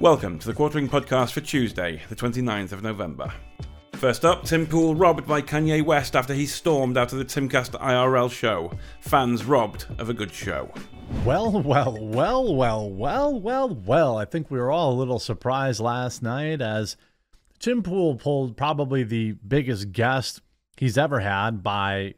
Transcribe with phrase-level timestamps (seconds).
[0.00, 3.32] Welcome to the Quartering Podcast for Tuesday, the 29th of November.
[3.92, 7.78] First up, Tim Pool robbed by Kanye West after he stormed out of the Timcast
[7.80, 8.72] IRL show.
[9.00, 10.68] Fans robbed of a good show.
[11.24, 14.18] Well, well, well, well, well, well, well.
[14.18, 16.96] I think we were all a little surprised last night as
[17.60, 20.40] Tim Pool pulled probably the biggest guest
[20.76, 22.14] he's ever had by,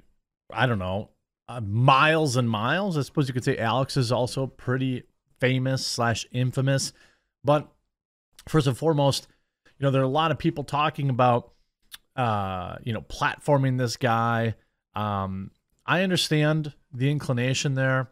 [0.51, 1.11] I don't know,
[1.47, 2.97] uh, miles and miles.
[2.97, 5.03] I suppose you could say Alex is also pretty
[5.39, 6.95] famous slash infamous.
[7.47, 7.73] But
[8.49, 9.29] first and foremost,
[9.79, 11.53] you know, there are a lot of people talking about,
[12.17, 14.55] uh, you know, platforming this guy.
[14.95, 15.53] Um,
[15.87, 18.11] I understand the inclination there.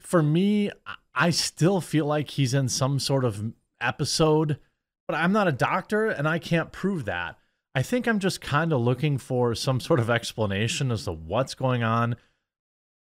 [0.00, 0.70] For me,
[1.14, 4.58] I still feel like he's in some sort of episode,
[5.06, 7.38] but I'm not a doctor and I can't prove that.
[7.74, 11.54] I think I'm just kind of looking for some sort of explanation as to what's
[11.54, 12.16] going on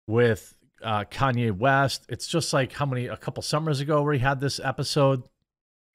[0.08, 2.06] with uh, Kanye West.
[2.10, 5.24] It's just like how many, a couple summers ago, where he had this episode.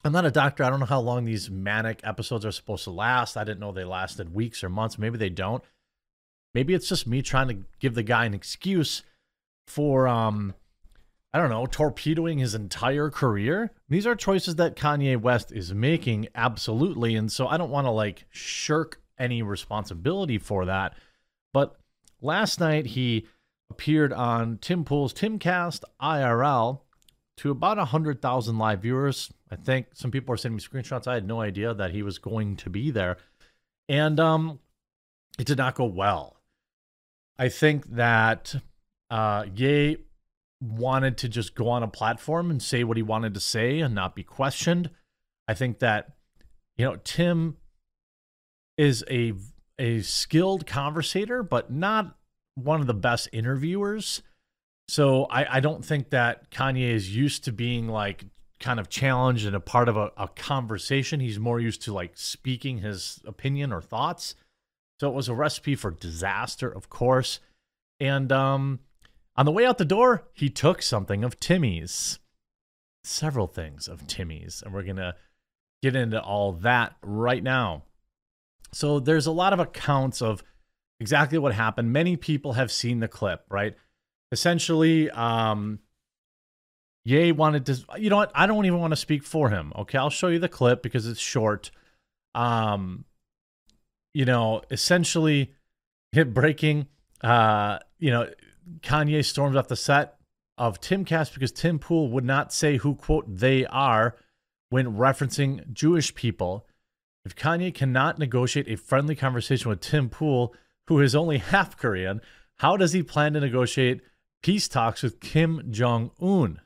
[0.05, 0.65] I'm not a doctor.
[0.65, 3.37] I don't know how long these manic episodes are supposed to last.
[3.37, 4.99] I didn't know they lasted weeks or months.
[4.99, 5.65] Maybe they don't.
[6.53, 9.03] Maybe it's just me trying to give the guy an excuse
[9.67, 10.55] for, um,
[11.33, 13.73] I don't know, torpedoing his entire career.
[13.89, 17.17] These are choices that Kanye West is making, absolutely.
[17.17, 20.95] And so I don't want to like shirk any responsibility for that.
[21.53, 21.77] But
[22.21, 23.27] last night he
[23.75, 26.83] appeared on Tim Pool's Timcast IRL
[27.39, 29.33] to about 100,000 live viewers.
[29.51, 31.09] I think some people are sending me screenshots.
[31.09, 33.17] I had no idea that he was going to be there.
[33.89, 34.61] And um,
[35.41, 36.37] it did not go well.
[37.37, 38.55] I think that
[39.11, 39.97] uh, Ye
[40.61, 43.93] wanted to just go on a platform and say what he wanted to say and
[43.93, 44.89] not be questioned.
[45.49, 46.13] I think that,
[46.77, 47.57] you know, Tim
[48.79, 49.33] is a
[49.77, 52.17] a skilled conversator, but not
[52.55, 54.23] one of the best interviewers.
[54.89, 58.25] So I, I don't think that Kanye is used to being like
[58.61, 61.21] kind of challenged and a part of a, a conversation.
[61.21, 64.35] He's more used to like speaking his opinion or thoughts.
[65.01, 67.41] So it was a recipe for disaster, of course.
[67.99, 68.81] And um,
[69.37, 72.19] on the way out the door, he took something of Timmy's,
[73.03, 75.17] several things of Timmy's, and we're going to
[75.83, 77.83] get into all that right now.
[78.73, 80.43] So there's a lot of accounts of
[81.01, 81.93] exactly what happened.
[81.93, 83.77] Many people have seen the clip, right?
[84.33, 85.79] Essentially, um,
[87.05, 88.33] Ye wanted to, you know what?
[88.35, 89.73] I don't even want to speak for him.
[89.77, 91.71] Okay, I'll show you the clip because it's short.
[92.35, 93.05] Um,
[94.15, 95.53] you know, essentially,
[96.13, 96.87] hit breaking.
[97.21, 98.31] Uh, you know,
[98.81, 100.17] Kanye storms off the set
[100.57, 104.17] of Tim Timcast because Tim Pool would not say who quote they are
[104.71, 106.67] when referencing Jewish people.
[107.27, 110.55] If Kanye cannot negotiate a friendly conversation with Tim Pool,
[110.87, 112.21] who is only half Korean,
[112.57, 114.01] how does he plan to negotiate
[114.43, 116.61] peace talks with Kim Jong Un?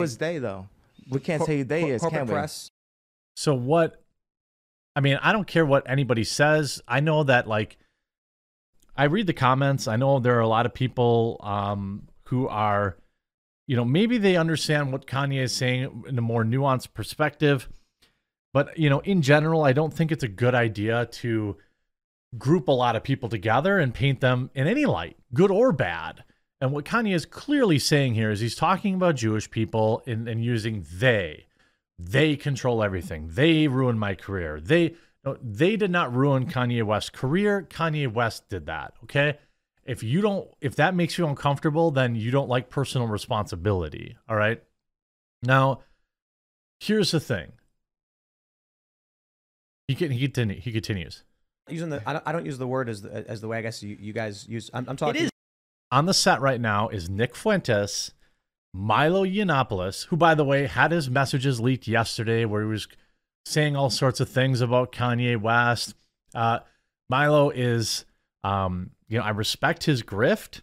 [0.00, 0.68] Was they though?
[1.08, 2.32] We can't say they is, can we?
[2.32, 2.70] press.
[3.36, 4.02] So what?
[4.94, 6.80] I mean, I don't care what anybody says.
[6.86, 7.78] I know that like
[8.96, 9.88] I read the comments.
[9.88, 12.96] I know there are a lot of people um, who are,
[13.66, 17.68] you know, maybe they understand what Kanye is saying in a more nuanced perspective.
[18.52, 21.56] But, you know, in general, I don't think it's a good idea to
[22.38, 26.24] group a lot of people together and paint them in any light, good or bad.
[26.60, 30.44] And what Kanye is clearly saying here is he's talking about Jewish people and, and
[30.44, 31.46] using they.
[31.98, 33.30] They control everything.
[33.32, 34.60] They ruined my career.
[34.60, 34.94] They
[35.24, 37.66] no, they did not ruin Kanye West's career.
[37.68, 38.94] Kanye West did that.
[39.04, 39.38] Okay.
[39.84, 44.16] If you don't, if that makes you uncomfortable, then you don't like personal responsibility.
[44.28, 44.62] All right.
[45.42, 45.82] Now,
[46.80, 47.52] here's the thing.
[49.88, 50.28] He can, he
[50.60, 51.24] he continues.
[51.68, 53.62] Using the, I don't, I don't use the word as the, as the way I
[53.62, 54.70] guess you, you guys use.
[54.74, 55.22] I'm, I'm talking.
[55.22, 55.30] It is
[55.92, 58.12] on the set right now is Nick Fuentes,
[58.72, 62.88] Milo Yiannopoulos, who by the way had his messages leaked yesterday, where he was
[63.44, 65.94] saying all sorts of things about Kanye West.
[66.34, 66.60] Uh,
[67.10, 68.06] Milo is,
[68.42, 70.62] um, you know, I respect his grift,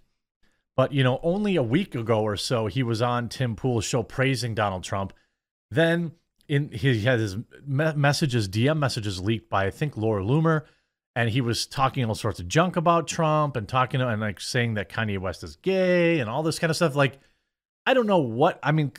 [0.75, 4.01] but you know, only a week ago or so he was on Tim Pool's show
[4.01, 5.13] praising Donald Trump.
[5.69, 6.13] Then
[6.47, 10.63] in he had his me- messages, DM messages leaked by I think Laura Loomer,
[11.15, 14.75] and he was talking all sorts of junk about Trump and talking and like saying
[14.75, 16.95] that Kanye West is gay and all this kind of stuff.
[16.95, 17.19] Like,
[17.85, 18.91] I don't know what I mean.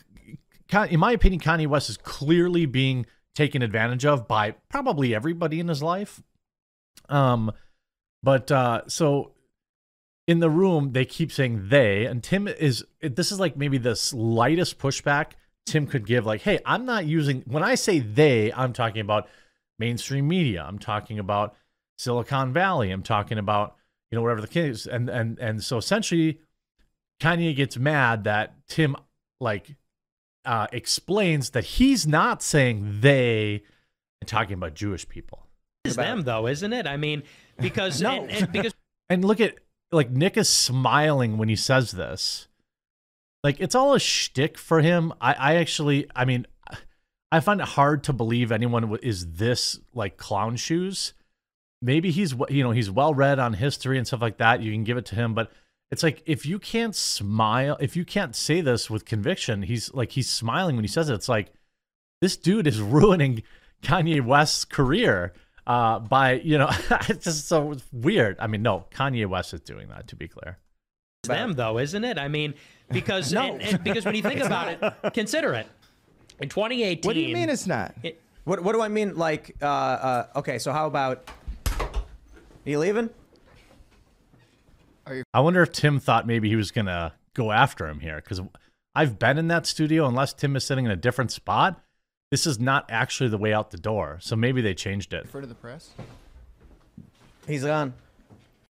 [0.88, 5.68] In my opinion, Kanye West is clearly being taken advantage of by probably everybody in
[5.68, 6.22] his life.
[7.08, 7.52] Um,
[8.22, 9.32] but uh, so
[10.26, 12.84] in the room, they keep saying they, and Tim is.
[13.00, 15.32] This is like maybe the slightest pushback
[15.66, 16.26] Tim could give.
[16.26, 19.28] Like, hey, I'm not using when I say they, I'm talking about
[19.78, 20.64] mainstream media.
[20.66, 21.56] I'm talking about
[22.00, 22.90] Silicon Valley.
[22.90, 23.76] I'm talking about
[24.10, 24.86] you know whatever the case.
[24.86, 26.40] And and and so essentially,
[27.20, 28.96] Kanye gets mad that Tim
[29.40, 29.76] like
[30.44, 33.62] uh, explains that he's not saying they
[34.20, 35.46] and talking about Jewish people.
[35.84, 36.86] is them though, isn't it?
[36.86, 37.22] I mean,
[37.58, 38.22] because No.
[38.22, 38.74] and, and because
[39.10, 39.56] And look at
[39.92, 42.48] like Nick is smiling when he says this.
[43.42, 45.12] Like it's all a shtick for him.
[45.20, 46.46] I, I actually, I mean,
[47.32, 51.12] I find it hard to believe anyone is this like clown shoes.
[51.82, 54.60] Maybe he's you know he's well read on history and stuff like that.
[54.62, 55.50] You can give it to him, but
[55.90, 60.12] it's like if you can't smile, if you can't say this with conviction, he's like
[60.12, 61.14] he's smiling when he says it.
[61.14, 61.52] It's like
[62.20, 63.42] this dude is ruining
[63.82, 65.32] Kanye West's career
[65.66, 66.68] uh, by you know
[67.08, 68.36] it's just so weird.
[68.40, 70.58] I mean, no, Kanye West is doing that to be clear.
[71.22, 72.18] it's them though, isn't it?
[72.18, 72.54] I mean,
[72.92, 73.42] because No.
[73.54, 74.68] and, and because when you think about
[75.02, 75.66] it, consider it.
[76.40, 77.94] In 2018, What do you mean it's not?
[78.02, 79.16] it- What What do I mean?
[79.16, 81.30] Like, uh, uh, okay, so how about?
[82.66, 83.10] Are you leaving?
[85.34, 88.40] I wonder if Tim thought maybe he was gonna go after him here because
[88.94, 90.06] I've been in that studio.
[90.06, 91.80] Unless Tim is sitting in a different spot,
[92.30, 94.18] this is not actually the way out the door.
[94.20, 95.24] So maybe they changed it.
[95.24, 95.90] Refer to the press.
[97.46, 97.94] He's gone.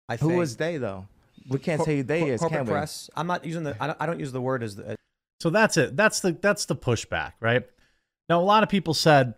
[0.10, 0.40] I Who think.
[0.40, 1.08] was they though?
[1.48, 2.72] We can't Cor- say who they cor- is, corporate can we?
[2.72, 3.10] press.
[3.16, 3.78] I'm not using the.
[3.82, 4.96] I don't, I don't use the word as the.
[5.40, 5.96] So that's it.
[5.96, 7.64] That's the that's the pushback, right?
[8.28, 9.36] Now a lot of people said,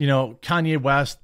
[0.00, 1.18] you know, Kanye West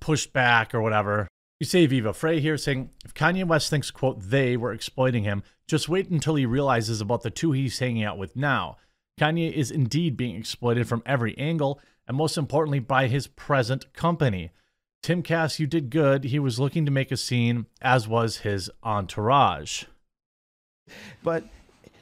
[0.00, 1.28] pushed back or whatever.
[1.60, 5.42] You see Viva Frei here saying if Kanye West thinks quote they were exploiting him,
[5.66, 8.76] just wait until he realizes about the two he's hanging out with now.
[9.18, 14.50] Kanye is indeed being exploited from every angle, and most importantly by his present company.
[15.04, 16.24] Timcast, you did good.
[16.24, 19.84] He was looking to make a scene, as was his entourage.
[21.22, 21.44] But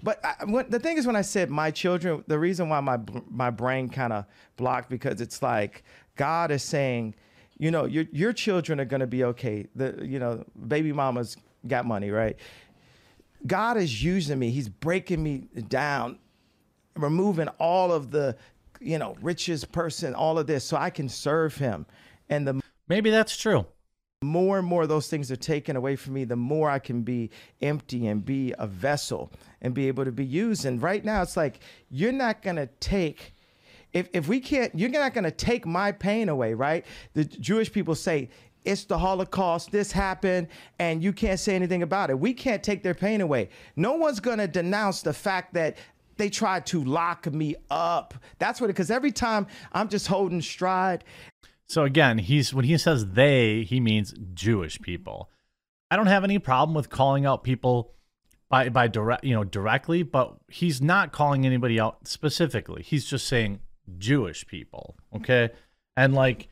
[0.03, 2.99] but I, what, the thing is, when I said my children, the reason why my
[3.31, 4.25] my brain kind of
[4.57, 5.85] blocked because it's like
[6.17, 7.15] God is saying,
[7.63, 9.69] you know, your your children are going to be okay.
[9.77, 12.35] The you know, baby mamas got money, right?
[13.47, 14.51] God is using me.
[14.51, 16.19] He's breaking me down,
[16.97, 18.37] removing all of the,
[18.81, 21.87] you know, richest person, all of this, so I can serve Him.
[22.29, 23.65] And the Maybe that's true.
[24.25, 27.31] more and more those things are taken away from me, the more I can be
[27.61, 29.31] empty and be a vessel
[29.61, 30.65] and be able to be used.
[30.65, 31.61] And right now, it's like
[31.91, 33.35] you're not gonna take.
[33.93, 36.87] If, if we can't, you're not going to take my pain away, right?
[37.15, 38.31] The Jewish people say
[38.65, 40.49] it's the Holocaust, this happened,
[40.79, 42.19] and you can't say anything about it.
[42.19, 43.51] We can't take their pain away.
[43.77, 45.77] No one's going to denounce the fact that
[46.17, 48.15] they tried to lock me up.
[48.39, 51.05] That's what, because every time I'm just holding stride
[51.67, 55.31] So again, he's when he says they, he means Jewish people.
[55.91, 57.95] I don't have any problem with calling out people
[58.49, 62.83] by by direct, you know, directly, but he's not calling anybody out specifically.
[62.83, 63.61] He's just saying
[63.99, 65.51] Jewish people, okay?
[65.97, 66.49] And like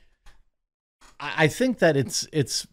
[1.19, 2.67] I, think that it's it's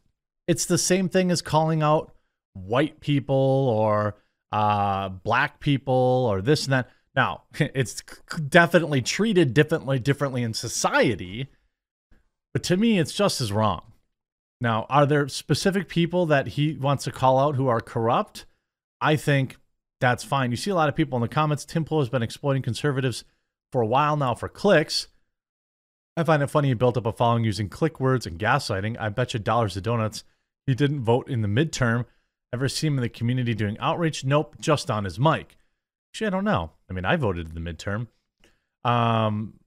[0.48, 2.14] it's the same thing as calling out
[2.54, 4.16] white people or
[4.52, 5.94] uh black people
[6.30, 6.90] or this and that.
[7.16, 8.02] Now, it's
[8.50, 11.50] definitely treated differently differently in society,
[12.54, 13.82] but to me, it's just as wrong.
[14.60, 18.46] Now, are there specific people that he wants to call out who are corrupt?
[19.00, 19.58] I think
[20.00, 20.52] that's fine.
[20.52, 21.66] You see a lot of people in the comments.
[21.66, 23.24] Tim Pool has been exploiting conservatives
[23.72, 25.08] for a while now for clicks.
[26.16, 28.98] I find it funny he built up a following using click words and gaslighting.
[29.00, 30.24] I bet you dollars to donuts
[30.66, 32.06] he didn't vote in the midterm.
[32.54, 34.24] Ever see him in the community doing outreach?
[34.24, 35.58] Nope, just on his mic.
[36.12, 36.72] Actually, I don't know.
[36.90, 38.08] I mean, I voted in the midterm.
[38.84, 39.60] Um,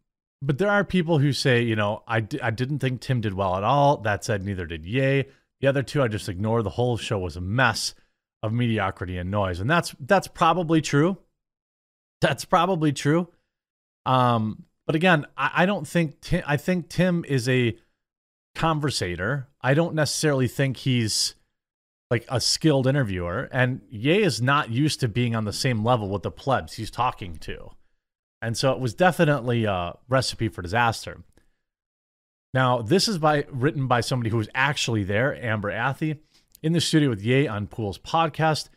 [0.42, 3.56] but there are people who say, you know, I, I didn't think Tim did well
[3.56, 3.98] at all.
[3.98, 5.26] That said, neither did Ye.
[5.60, 6.62] The other two, I just ignore.
[6.62, 7.94] The whole show was a mess
[8.42, 11.18] of mediocrity and noise, and that's that's probably true.
[12.22, 13.28] That's probably true.
[14.06, 17.76] Um, but again, I, I don't think Tim, I think Tim is a
[18.54, 19.48] conversator.
[19.60, 21.34] I don't necessarily think he's
[22.10, 26.08] like a skilled interviewer, and Ye is not used to being on the same level
[26.08, 27.70] with the plebs he's talking to.
[28.42, 31.22] And so it was definitely a recipe for disaster.
[32.52, 36.18] Now, this is by written by somebody who was actually there, Amber Athey,
[36.62, 38.70] in the studio with Ye on Pool's podcast.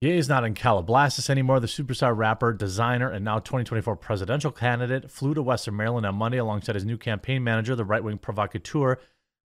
[0.00, 1.58] Ye is not in Calabasas anymore.
[1.58, 6.38] The superstar rapper, designer, and now 2024 presidential candidate flew to Western Maryland on Monday
[6.38, 8.98] alongside his new campaign manager, the right wing provocateur,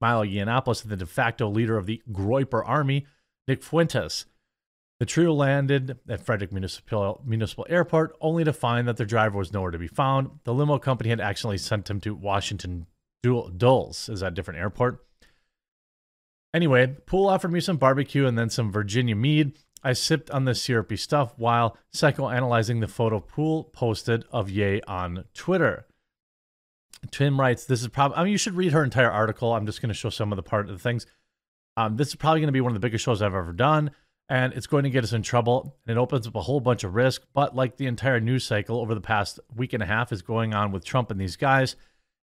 [0.01, 3.07] Milo Yiannopoulos, and the de facto leader of the Groyper Army,
[3.49, 4.27] Nick Fuentes.
[5.01, 9.53] The trio landed at Frederick Municipal, Municipal Airport only to find that their driver was
[9.53, 10.31] nowhere to be found.
[10.45, 12.87] The limo company had accidentally sent him to Washington
[13.23, 15.05] Dulles, is that a different airport?
[16.55, 19.59] Anyway, Pool offered me some barbecue and then some Virginia mead.
[19.87, 25.25] I sipped on the syrupy stuff while psychoanalyzing the photo Pool posted of Ye on
[25.33, 25.87] Twitter.
[27.13, 28.17] Tim writes, "This is probably.
[28.17, 29.53] I mean, you should read her entire article.
[29.53, 31.07] I'm just going to show some of the part of the things.
[31.77, 33.93] Um, this is probably going to be one of the biggest shows I've ever done.
[34.29, 36.85] and it's going to get us in trouble and it opens up a whole bunch
[36.85, 37.23] of risk.
[37.33, 40.55] But like the entire news cycle over the past week and a half is going
[40.55, 41.77] on with Trump and these guys,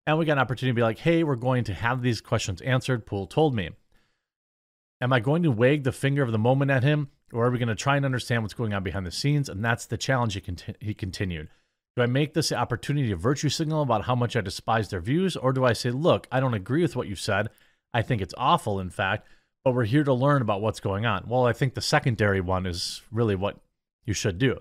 [0.06, 2.60] and we got an opportunity to be like, hey, we're going to have these questions
[2.60, 3.06] answered.
[3.06, 3.70] Pool told me.
[5.00, 7.58] Am I going to wag the finger of the moment at him, or are we
[7.58, 9.48] going to try and understand what's going on behind the scenes?
[9.48, 11.48] And that's the challenge he, conti- he continued.
[11.96, 15.36] Do I make this opportunity to virtue signal about how much I despise their views,
[15.36, 17.48] or do I say, look, I don't agree with what you said.
[17.92, 19.28] I think it's awful, in fact,
[19.64, 21.24] but we're here to learn about what's going on?
[21.28, 23.58] Well, I think the secondary one is really what
[24.04, 24.60] you should do.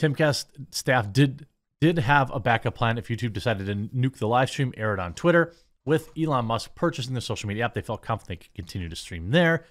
[0.00, 1.46] Timcast staff did
[1.80, 5.00] did have a backup plan if YouTube decided to nuke the live stream, air it
[5.00, 5.54] on Twitter.
[5.84, 8.96] With Elon Musk purchasing the social media app, they felt confident they could continue to
[8.96, 9.64] stream there.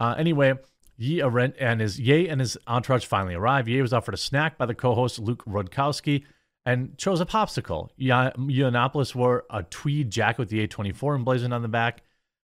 [0.00, 0.54] Uh, anyway,
[1.00, 3.68] Ye and his Ye and his entourage finally arrived.
[3.68, 6.24] Ye was offered a snack by the co-host Luke Rudkowski
[6.66, 7.88] and chose a popsicle.
[7.98, 12.02] Yiannopoulos wore a tweed jacket with the A24 emblazoned on the back.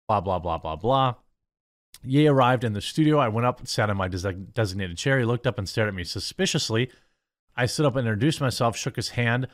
[0.09, 1.17] Blah blah blah blah blah.
[2.03, 3.19] Ye arrived in the studio.
[3.19, 5.19] I went up, sat in my designated chair.
[5.19, 6.91] He looked up and stared at me suspiciously.
[7.55, 9.49] I stood up and introduced myself, shook his hand,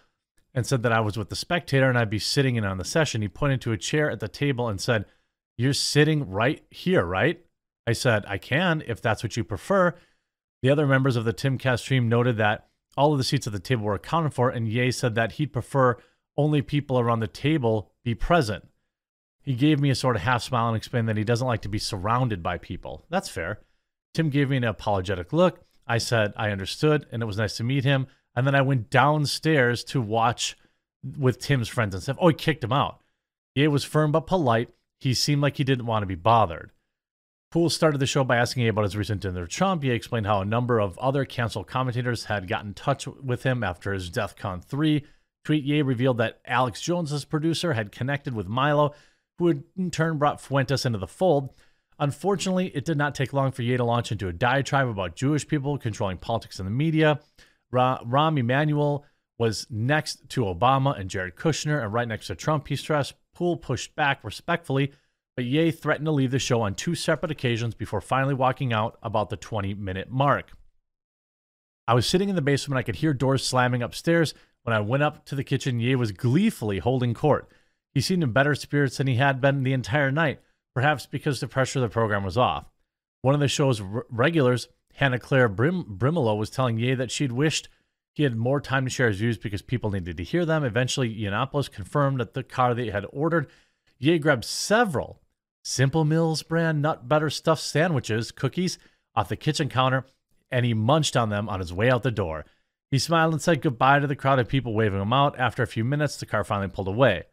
[0.54, 2.84] and said that I was with the spectator and I'd be sitting in on the
[2.84, 3.22] session.
[3.22, 5.06] He pointed to a chair at the table and said,
[5.56, 7.44] You're sitting right here, right?
[7.86, 9.94] I said, I can if that's what you prefer.
[10.62, 13.58] The other members of the Timcast team noted that all of the seats at the
[13.58, 15.96] table were accounted for, and Ye said that he'd prefer
[16.36, 18.68] only people around the table be present.
[19.42, 21.68] He gave me a sort of half smile and explained that he doesn't like to
[21.68, 23.04] be surrounded by people.
[23.10, 23.60] That's fair.
[24.14, 25.60] Tim gave me an apologetic look.
[25.86, 28.06] I said I understood and it was nice to meet him.
[28.34, 30.56] And then I went downstairs to watch
[31.18, 32.16] with Tim's friends and stuff.
[32.20, 33.00] Oh, he kicked him out.
[33.54, 34.70] Ye was firm but polite.
[34.98, 36.70] He seemed like he didn't want to be bothered.
[37.54, 39.84] Pool started the show by asking about his recent dinner with Trump.
[39.84, 43.62] He explained how a number of other canceled commentators had gotten in touch with him
[43.62, 45.04] after his DEF CON 3
[45.44, 45.62] tweet.
[45.62, 48.92] Ye revealed that Alex Jones's producer had connected with Milo,
[49.38, 51.50] who had in turn brought Fuentes into the fold.
[52.00, 55.46] Unfortunately, it did not take long for Ye to launch into a diatribe about Jewish
[55.46, 57.20] people controlling politics and the media.
[57.70, 59.04] Ra- Rahm Emanuel
[59.38, 63.14] was next to Obama and Jared Kushner, and right next to Trump, he stressed.
[63.32, 64.90] Pool pushed back respectfully
[65.36, 68.98] but Ye threatened to leave the show on two separate occasions before finally walking out
[69.02, 70.52] about the 20 minute mark.
[71.86, 72.78] I was sitting in the basement.
[72.78, 74.32] I could hear doors slamming upstairs.
[74.62, 77.50] When I went up to the kitchen, Ye was gleefully holding court.
[77.92, 80.40] He seemed in better spirits than he had been the entire night,
[80.74, 82.64] perhaps because the pressure of the program was off.
[83.20, 87.32] One of the show's r- regulars, Hannah Claire Brim- Brimelow, was telling Ye that she'd
[87.32, 87.68] wished
[88.14, 90.64] he had more time to share his views because people needed to hear them.
[90.64, 93.48] Eventually, Yiannopoulos confirmed that the car they had ordered.
[93.98, 95.20] Ye grabbed several
[95.66, 98.78] Simple Mills brand nut butter stuffed sandwiches, cookies
[99.16, 100.04] off the kitchen counter,
[100.50, 102.44] and he munched on them on his way out the door.
[102.90, 105.38] He smiled and said goodbye to the crowd of people waving him out.
[105.38, 107.24] After a few minutes, the car finally pulled away.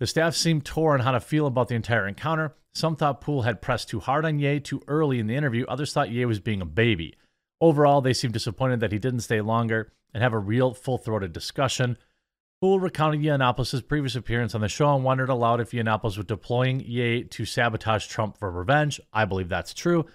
[0.00, 2.54] The staff seemed torn how to feel about the entire encounter.
[2.72, 5.66] Some thought Pool had pressed too hard on Ye too early in the interview.
[5.66, 7.14] Others thought Ye was being a baby.
[7.60, 11.32] Overall, they seemed disappointed that he didn't stay longer and have a real full throated
[11.32, 11.98] discussion.
[12.60, 16.80] Pool recounted Yiannopoulos' previous appearance on the show and wondered aloud if Yiannopoulos was deploying
[16.80, 19.00] Ye to sabotage Trump for revenge.
[19.12, 20.06] I believe that's true.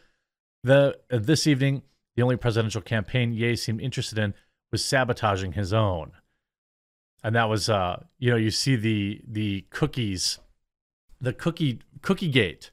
[0.62, 1.84] The uh, this evening,
[2.18, 4.34] the only presidential campaign Ye seemed interested in
[4.74, 6.12] was sabotaging his own,
[7.24, 10.40] and that was, uh, you know, you see the the cookies,
[11.22, 12.72] the cookie cookie gate.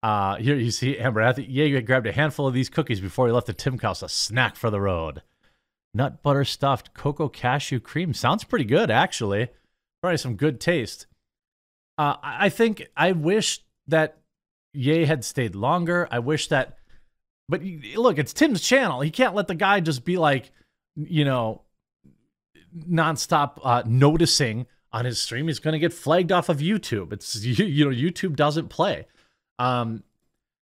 [0.00, 1.34] Uh, here you see Amber.
[1.38, 4.70] Ye grabbed a handful of these cookies before he left the Timcast, a snack for
[4.70, 5.22] the road
[5.98, 8.14] nut butter stuffed cocoa cashew cream.
[8.14, 9.48] Sounds pretty good, actually.
[10.00, 11.06] Probably some good taste.
[11.98, 14.18] Uh, I think I wish that
[14.72, 16.06] Ye had stayed longer.
[16.10, 16.78] I wish that,
[17.48, 17.62] but
[17.96, 19.00] look, it's Tim's channel.
[19.00, 20.52] He can't let the guy just be like,
[20.94, 21.62] you know,
[22.88, 25.48] nonstop uh, noticing on his stream.
[25.48, 27.12] He's going to get flagged off of YouTube.
[27.12, 29.06] It's you, you know, YouTube doesn't play.
[29.58, 30.04] Um,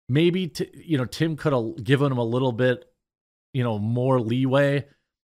[0.09, 2.91] maybe t- you know Tim could have given him a little bit,
[3.53, 4.87] you know, more leeway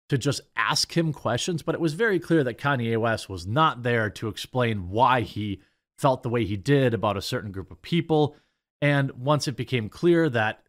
[0.08, 3.82] to just ask him questions, but it was very clear that Kanye West was not
[3.82, 5.60] there to explain why he
[5.98, 8.36] felt the way he did about a certain group of people.
[8.80, 10.62] And once it became clear that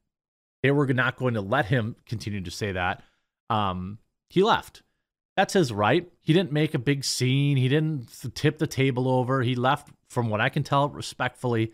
[0.64, 3.04] they were not going to let him continue to say that,
[3.50, 4.82] um, he left.
[5.36, 6.12] That's his right.
[6.22, 7.58] He didn't make a big scene.
[7.58, 9.44] He didn't tip the table over.
[9.44, 11.74] He left, from what I can tell, respectfully.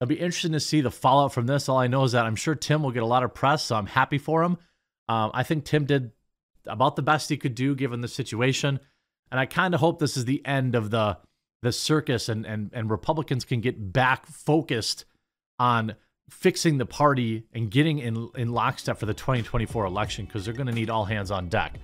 [0.00, 1.68] It'll be interesting to see the fallout from this.
[1.68, 3.76] All I know is that I'm sure Tim will get a lot of press, so
[3.76, 4.58] I'm happy for him.
[5.08, 6.10] Um, I think Tim did
[6.70, 8.80] about the best he could do given the situation.
[9.30, 11.18] And I kind of hope this is the end of the
[11.62, 15.04] the circus and and and Republicans can get back focused
[15.58, 15.94] on
[16.30, 20.66] fixing the party and getting in in lockstep for the 2024 election because they're going
[20.66, 21.78] to need all hands on deck.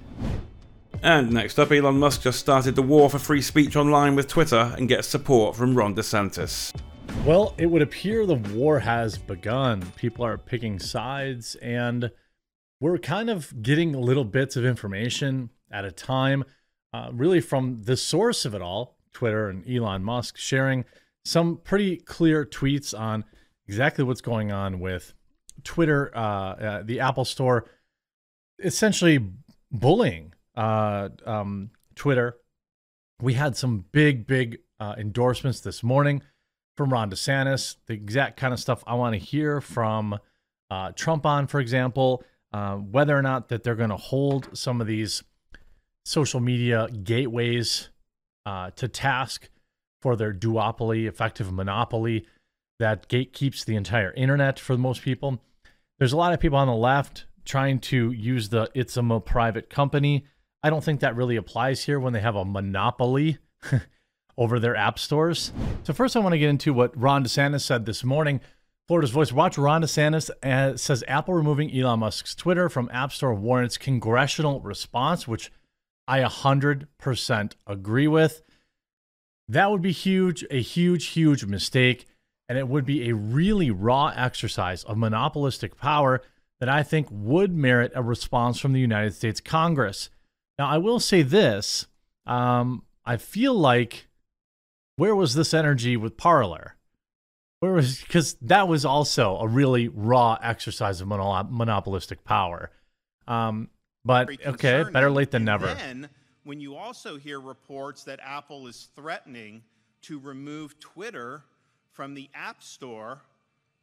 [1.02, 4.74] And next up, Elon Musk just started the war for free speech online with Twitter
[4.78, 6.74] and gets support from Ron DeSantis.
[7.24, 9.82] Well, it would appear the war has begun.
[9.96, 12.10] People are picking sides, and
[12.80, 16.44] we're kind of getting little bits of information at a time,
[16.92, 20.84] uh, really from the source of it all Twitter and Elon Musk sharing
[21.24, 23.24] some pretty clear tweets on
[23.66, 25.14] exactly what's going on with
[25.64, 27.68] Twitter, uh, uh, the Apple Store,
[28.62, 29.18] essentially
[29.72, 32.36] bullying uh, um, Twitter.
[33.20, 36.22] We had some big, big uh, endorsements this morning
[36.76, 40.18] from Ron DeSantis, the exact kind of stuff I want to hear from
[40.70, 42.22] uh, Trump on, for example,
[42.56, 45.22] uh, whether or not that they're going to hold some of these
[46.06, 47.90] social media gateways
[48.46, 49.50] uh, to task
[50.00, 52.26] for their duopoly, effective monopoly
[52.78, 55.42] that gatekeeps the entire internet for most people.
[55.98, 59.68] There's a lot of people on the left trying to use the it's a private
[59.68, 60.24] company.
[60.62, 63.36] I don't think that really applies here when they have a monopoly
[64.38, 65.52] over their app stores.
[65.82, 68.40] So first, I want to get into what Ron DeSantis said this morning.
[68.88, 69.32] Florida's Voice.
[69.32, 74.60] Watch Ron DeSantis uh, says Apple removing Elon Musk's Twitter from App Store warrants congressional
[74.60, 75.50] response, which
[76.06, 78.42] I 100% agree with.
[79.48, 82.06] That would be huge, a huge, huge mistake.
[82.48, 86.22] And it would be a really raw exercise of monopolistic power
[86.60, 90.10] that I think would merit a response from the United States Congress.
[90.58, 91.86] Now, I will say this
[92.24, 94.08] um, I feel like
[94.96, 96.75] where was this energy with Parler?
[97.66, 102.70] Where was because that was also a really raw exercise of monopolistic power.
[103.26, 103.70] Um,
[104.04, 105.74] but okay, better late than never.
[105.74, 106.08] Then,
[106.44, 109.62] when you also hear reports that Apple is threatening
[110.02, 111.42] to remove Twitter
[111.90, 113.22] from the App Store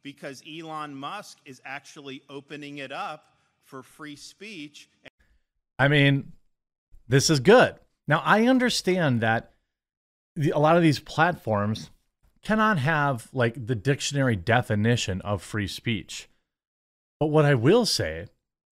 [0.02, 4.88] because Elon Musk is actually opening it up for free speech.
[5.78, 6.32] I mean,
[7.06, 7.74] this is good.
[8.08, 9.52] Now, I understand that
[10.36, 11.90] the, a lot of these platforms
[12.44, 16.28] cannot have like the dictionary definition of free speech.
[17.18, 18.26] But what I will say,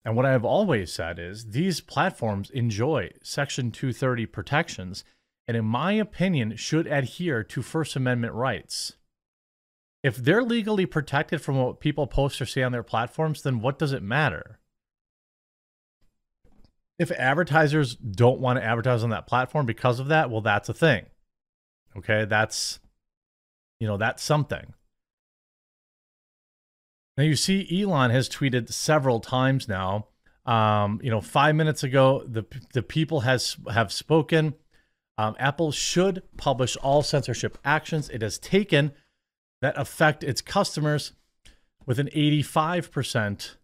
[0.05, 5.03] and what I have always said, is these platforms enjoy Section 230 protections,
[5.47, 8.93] and in my opinion, should adhere to First Amendment rights.
[10.03, 13.79] If they're legally protected from what people post or say on their platforms, then what
[13.79, 14.59] does it matter?
[16.99, 20.73] If advertisers don't want to advertise on that platform because of that, well, that's a
[20.73, 21.05] thing.
[21.95, 22.79] Okay, that's
[23.83, 24.73] you know, that's something.
[27.17, 30.07] Now you see Elon has tweeted several times now.
[30.45, 34.53] Um, you know, 5 minutes ago the the people has have spoken.
[35.17, 38.93] Um, Apple should publish all censorship actions it has taken
[39.61, 41.11] that affect its customers
[41.85, 43.57] with an 85%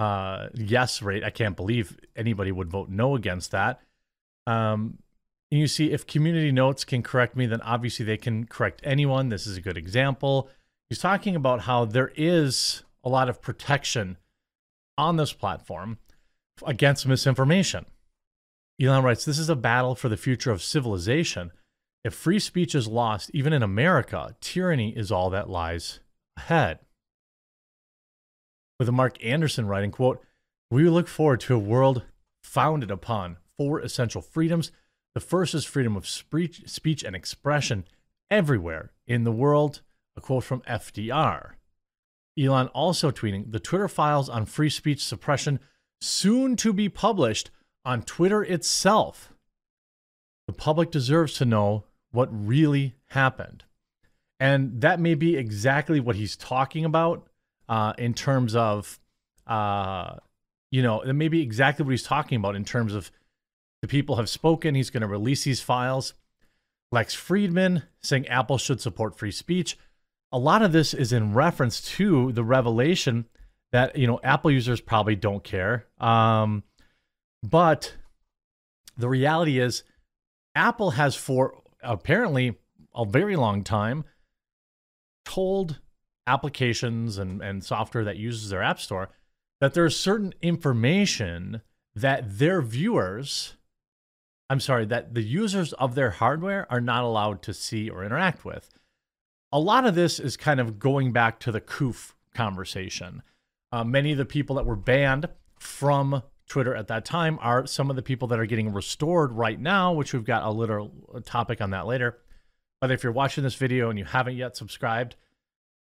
[0.00, 1.22] uh, yes rate.
[1.22, 3.82] I can't believe anybody would vote no against that.
[4.46, 5.00] Um,
[5.50, 9.28] and you see, if community notes can correct me, then obviously they can correct anyone.
[9.28, 10.48] This is a good example.
[10.88, 14.16] He's talking about how there is a lot of protection
[14.98, 15.98] on this platform
[16.64, 17.86] against misinformation.
[18.80, 21.52] Elon writes, This is a battle for the future of civilization.
[22.02, 26.00] If free speech is lost, even in America, tyranny is all that lies
[26.36, 26.80] ahead.
[28.78, 30.22] With a Marc Andreessen writing, quote,
[30.70, 32.02] We look forward to a world
[32.42, 34.70] founded upon four essential freedoms
[35.16, 37.86] the first is freedom of speech and expression
[38.30, 39.80] everywhere in the world,
[40.14, 41.52] a quote from FDR.
[42.38, 45.58] Elon also tweeting the Twitter files on free speech suppression
[46.02, 47.50] soon to be published
[47.82, 49.32] on Twitter itself.
[50.48, 53.64] The public deserves to know what really happened.
[54.38, 57.26] And that may be exactly what he's talking about
[57.70, 59.00] uh, in terms of,
[59.46, 60.16] uh,
[60.70, 63.10] you know, that may be exactly what he's talking about in terms of
[63.82, 64.74] the people have spoken.
[64.74, 66.14] He's going to release these files.
[66.92, 69.76] Lex Fridman saying Apple should support free speech.
[70.32, 73.26] A lot of this is in reference to the revelation
[73.72, 75.86] that you know Apple users probably don't care.
[75.98, 76.62] Um,
[77.42, 77.94] but
[78.96, 79.82] the reality is,
[80.54, 82.56] Apple has for apparently
[82.94, 84.04] a very long time
[85.24, 85.80] told
[86.26, 89.10] applications and, and software that uses their app store
[89.60, 91.62] that there's certain information
[91.94, 93.56] that their viewers
[94.48, 98.44] I'm sorry, that the users of their hardware are not allowed to see or interact
[98.44, 98.70] with.
[99.52, 103.22] A lot of this is kind of going back to the COOF conversation.
[103.72, 105.28] Uh, many of the people that were banned
[105.58, 109.60] from Twitter at that time are some of the people that are getting restored right
[109.60, 110.92] now, which we've got a little
[111.24, 112.18] topic on that later.
[112.80, 115.16] But if you're watching this video and you haven't yet subscribed,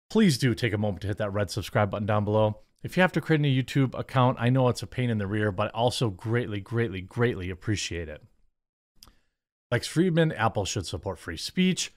[0.09, 2.57] please do take a moment to hit that red subscribe button down below.
[2.83, 5.27] If you have to create a YouTube account, I know it's a pain in the
[5.27, 8.23] rear, but also greatly, greatly, greatly appreciate it.
[9.71, 11.93] Lex Fridman, Apple should support free speech.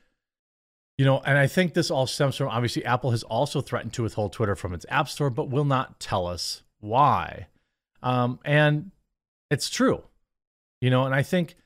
[0.97, 4.05] You know, and I think this all stems from obviously Apple has also threatened to
[4.05, 7.49] withhold Twitter from its App Store, but will not tell us why.
[8.01, 8.93] Um, and
[9.51, 10.05] it's true,
[10.81, 11.57] you know, and I think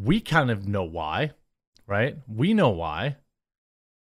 [0.00, 1.32] we kind of know why,
[1.86, 2.16] right?
[2.26, 3.16] We know why.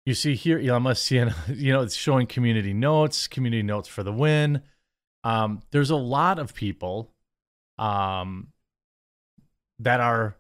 [0.04, 4.02] You see here, Elon Musk, seeing, you know, it's showing community notes, community notes for
[4.02, 4.62] the win.
[5.22, 7.12] Um, there's a lot of people
[7.78, 8.48] um,
[9.78, 10.36] that are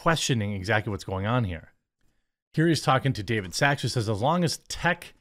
[0.00, 1.72] questioning exactly what's going on here.
[2.54, 5.12] Here he's talking to David Sacks, who says as long as tech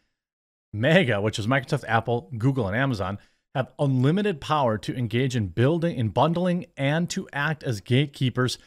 [0.72, 3.18] mega, which is Microsoft, Apple, Google, and Amazon,
[3.54, 8.58] have unlimited power to engage in building, in bundling, and to act as gatekeepers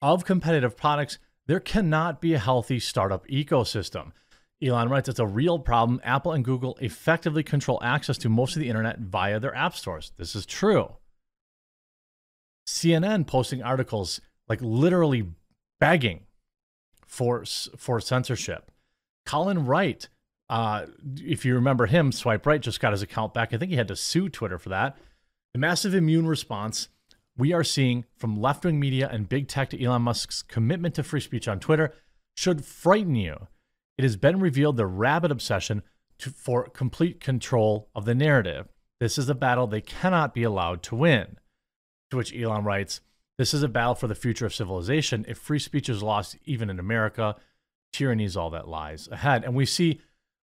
[0.00, 4.12] of competitive products, there cannot be a healthy startup ecosystem.
[4.62, 6.00] Elon writes, it's a real problem.
[6.02, 10.12] Apple and Google effectively control access to most of the internet via their app stores.
[10.16, 10.94] This is true.
[12.66, 15.26] CNN posting articles like literally
[15.80, 16.26] begging
[17.06, 17.44] for
[17.76, 18.70] for censorship.
[19.26, 20.08] Colin Wright,
[20.48, 20.86] uh,
[21.16, 23.52] if you remember him, swipe right just got his account back.
[23.52, 24.96] I think he had to sue Twitter for that.
[25.54, 26.88] The massive immune response
[27.36, 31.02] we are seeing from left wing media and big tech to Elon Musk's commitment to
[31.02, 31.94] free speech on Twitter
[32.36, 33.46] should frighten you.
[33.96, 35.82] It has been revealed the rabid obsession
[36.18, 38.68] to, for complete control of the narrative.
[39.00, 41.38] This is a battle they cannot be allowed to win.
[42.10, 43.00] To which Elon writes,
[43.38, 45.24] This is a battle for the future of civilization.
[45.28, 47.36] If free speech is lost, even in America,
[47.92, 49.44] tyranny is all that lies ahead.
[49.44, 50.00] And we see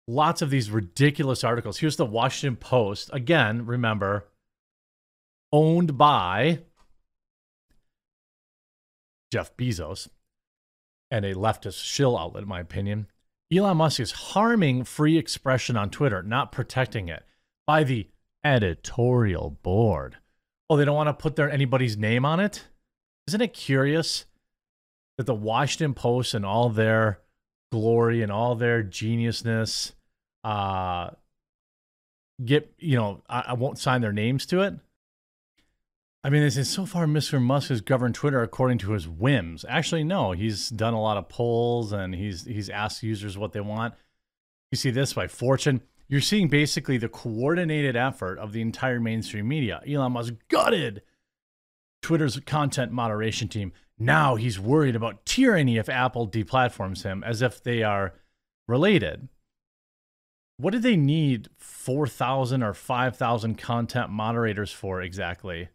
[0.07, 1.79] lots of these ridiculous articles.
[1.79, 3.09] Here's the Washington Post.
[3.11, 4.27] Again, remember,
[5.51, 6.59] owned by
[9.31, 10.07] Jeff Bezos
[11.09, 13.07] and a leftist shill outlet, in my opinion.
[13.51, 17.23] Elon Musk is harming free expression on Twitter, not protecting it
[17.65, 18.07] by the
[18.43, 20.17] editorial board.
[20.69, 22.67] Oh, they don't want to put their anybody's name on it?
[23.27, 24.25] Isn't it curious
[25.17, 27.19] that the Washington Post and all their
[27.71, 29.93] glory and all their geniusness
[30.43, 31.09] uh
[32.43, 34.73] get, you know, I, I won't sign their names to it?
[36.25, 37.41] I mean, they say so far Mr.
[37.41, 39.65] Musk has governed Twitter according to his whims.
[39.67, 43.61] Actually, no, he's done a lot of polls and he's he's asked users what they
[43.61, 43.93] want.
[44.71, 45.81] You see this by Fortune.
[46.07, 49.81] You're seeing basically the coordinated effort of the entire mainstream media.
[49.87, 51.01] Elon Musk gutted
[52.03, 53.73] Twitter's content moderation team.
[53.97, 58.13] Now he's worried about tyranny if Apple deplatforms him, as if they are
[58.67, 59.27] related.
[60.57, 65.69] What do they need 4,000 or 5,000 content moderators for exactly?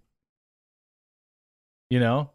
[1.90, 2.30] You know,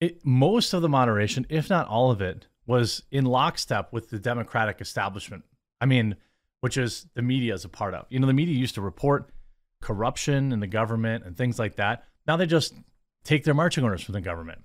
[0.00, 4.18] it, most of the moderation, if not all of it, was in lockstep with the
[4.18, 5.44] Democratic establishment.
[5.80, 6.16] I mean,
[6.60, 8.06] which is the media is a part of.
[8.08, 9.30] You know, the media used to report
[9.86, 12.04] corruption in the government and things like that.
[12.26, 12.74] Now they just
[13.22, 14.62] take their marching orders from the government.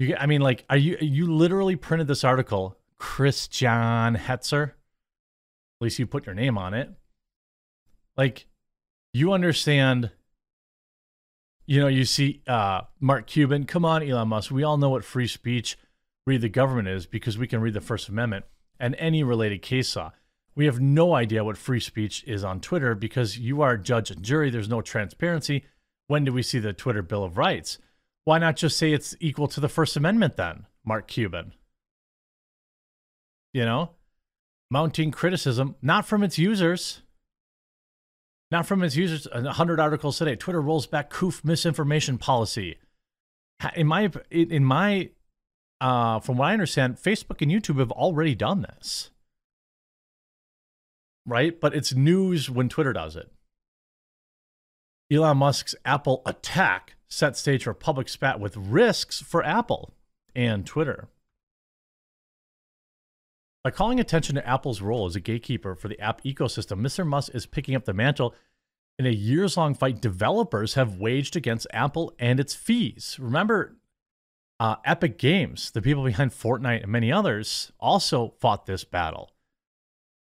[0.00, 4.70] You I mean, like, are you you literally printed this article, Christiaan Hetzner?
[4.70, 4.74] At
[5.80, 6.90] least you put your name on it.
[8.16, 8.46] Like,
[9.12, 10.10] you understand
[11.66, 14.50] you know, you see uh, Mark Cuban, come on, Elon Musk.
[14.50, 15.78] We all know what free speech,
[16.26, 18.44] read the government is because we can read the First Amendment
[18.80, 20.10] and any related case law.
[20.54, 24.22] We have no idea what free speech is on Twitter because you are judge and
[24.22, 24.50] jury.
[24.50, 25.64] There's no transparency.
[26.08, 27.78] When do we see the Twitter Bill of Rights?
[28.24, 31.54] Why not just say it's equal to the First Amendment then, Mark Cuban?
[33.54, 33.90] You know,
[34.70, 37.02] mounting criticism, not from its users,
[38.50, 40.36] not from its users, 100 articles today.
[40.36, 42.76] Twitter rolls back COOF misinformation policy.
[43.74, 45.10] In my, in my,
[45.80, 49.11] uh, from what I understand, Facebook and YouTube have already done this.
[51.26, 51.60] Right?
[51.60, 53.30] But it's news when Twitter does it.
[55.12, 59.94] Elon Musk's Apple attack set stage for public spat with risks for Apple
[60.34, 61.08] and Twitter.
[63.62, 67.06] By calling attention to Apple's role as a gatekeeper for the app ecosystem, Mr.
[67.06, 68.34] Musk is picking up the mantle
[68.98, 73.16] in a years long fight developers have waged against Apple and its fees.
[73.20, 73.76] Remember,
[74.58, 79.31] uh, Epic Games, the people behind Fortnite and many others, also fought this battle.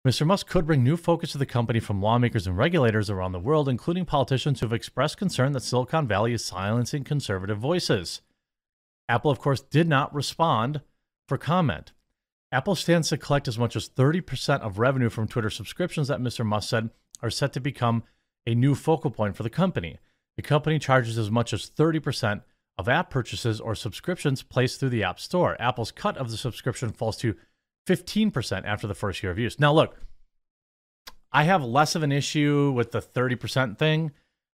[0.06, 0.24] Mr.
[0.24, 3.68] Musk could bring new focus to the company from lawmakers and regulators around the world,
[3.68, 8.20] including politicians who have expressed concern that Silicon Valley is silencing conservative voices.
[9.08, 10.80] Apple, of course, did not respond
[11.26, 11.90] for comment.
[12.52, 16.46] Apple stands to collect as much as 30% of revenue from Twitter subscriptions that Mr.
[16.46, 16.90] Musk said
[17.20, 18.04] are set to become
[18.46, 19.98] a new focal point for the company.
[20.36, 22.42] The company charges as much as 30%
[22.78, 25.60] of app purchases or subscriptions placed through the App Store.
[25.60, 27.34] Apple's cut of the subscription falls to
[27.86, 29.58] 15% after the first year of use.
[29.58, 29.96] Now, look,
[31.32, 34.12] I have less of an issue with the 30% thing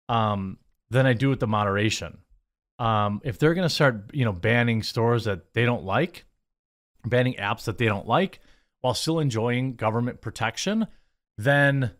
[0.09, 0.59] um,
[0.91, 2.19] than I do with the moderation.
[2.79, 6.25] Um, if they're going to start, you know, banning stores that they don't like,
[7.05, 8.41] banning apps that they don't like
[8.81, 10.87] while still enjoying government protection,
[11.39, 11.93] then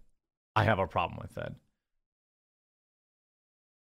[0.55, 1.53] I have a problem with it.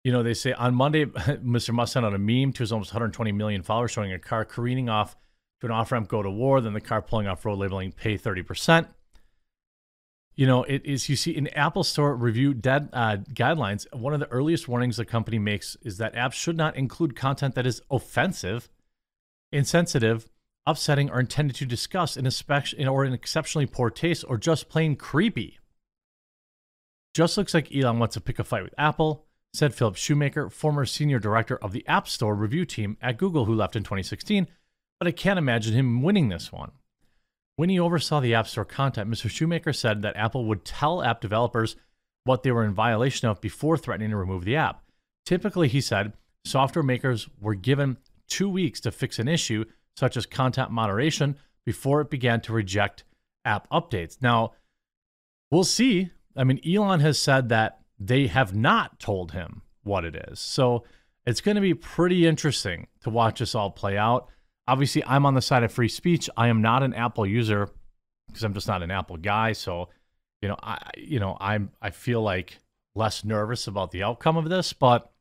[0.03, 1.89] You know, they say on Monday, Mr.
[1.89, 5.15] Sent out a meme to his almost 120 million followers showing a car careening off
[5.61, 8.17] to an off ramp, go to war, then the car pulling off road labeling, pay
[8.17, 8.87] 30%.
[10.35, 14.19] You know, it is, you see in Apple Store review dead, uh, guidelines, one of
[14.19, 17.81] the earliest warnings the company makes is that apps should not include content that is
[17.89, 18.69] offensive,
[19.53, 20.29] insensitive,
[20.65, 25.57] upsetting, or intended to disgust in, or in exceptionally poor taste or just plain creepy.
[27.13, 30.85] Just looks like Elon wants to pick a fight with Apple, said Phillip Shoemaker, former
[30.85, 34.47] senior director of the App Store review team at Google, who left in 2016.
[34.99, 36.71] But I can't imagine him winning this one.
[37.57, 39.29] When he oversaw the App Store content, Mr.
[39.29, 41.75] Shoemaker said that Apple would tell app developers
[42.25, 44.83] what they were in violation of before threatening to remove the app.
[45.25, 50.25] Typically, he said, software makers were given two weeks to fix an issue, such as
[50.25, 53.03] content moderation, before it began to reject
[53.45, 54.17] app updates.
[54.21, 54.53] Now,
[55.51, 56.09] we'll see.
[56.35, 60.39] I mean, Elon has said that they have not told him what it is.
[60.39, 60.83] So
[61.25, 64.27] it's going to be pretty interesting to watch this all play out.
[64.67, 66.29] Obviously, I'm on the side of free speech.
[66.35, 67.69] I am not an Apple user
[68.27, 69.53] because I'm just not an Apple guy.
[69.53, 69.89] So,
[70.41, 72.57] you know, I you know, I'm I feel like
[72.95, 75.11] less nervous about the outcome of this, but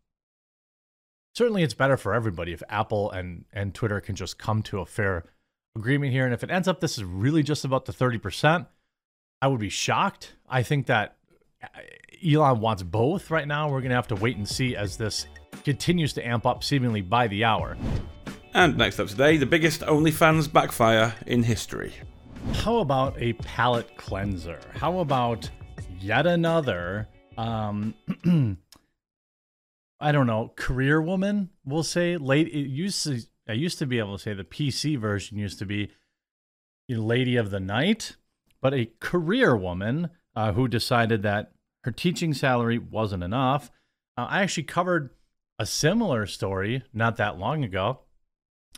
[1.35, 4.87] certainly it's better for everybody if Apple and and Twitter can just come to a
[4.87, 5.25] fair
[5.77, 6.25] agreement here.
[6.25, 8.67] And if it ends up this is really just about the 30%,
[9.43, 10.35] I would be shocked.
[10.49, 11.17] I think that
[11.63, 11.67] uh,
[12.27, 13.69] Elon wants both right now.
[13.69, 15.27] We're going to have to wait and see as this
[15.65, 17.77] continues to amp up seemingly by the hour.
[18.57, 21.93] And next up today, the biggest OnlyFans backfire in history.
[22.53, 24.61] How about a palate cleanser?
[24.77, 25.51] How about
[25.99, 27.95] yet another, um,
[30.01, 31.51] I don't know, career woman?
[31.65, 32.47] We'll say late.
[32.47, 33.23] It used to.
[33.49, 35.91] I used to be able to say the PC version used to be
[36.89, 38.17] lady of the night,
[38.63, 41.51] but a career woman uh, who decided that
[41.83, 43.73] her teaching salary wasn't enough.
[44.17, 45.11] Uh, I actually covered
[45.59, 48.04] a similar story not that long ago.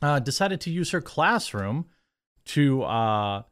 [0.02, 1.86] Uh, decided to use her classroom
[2.44, 3.42] to uh,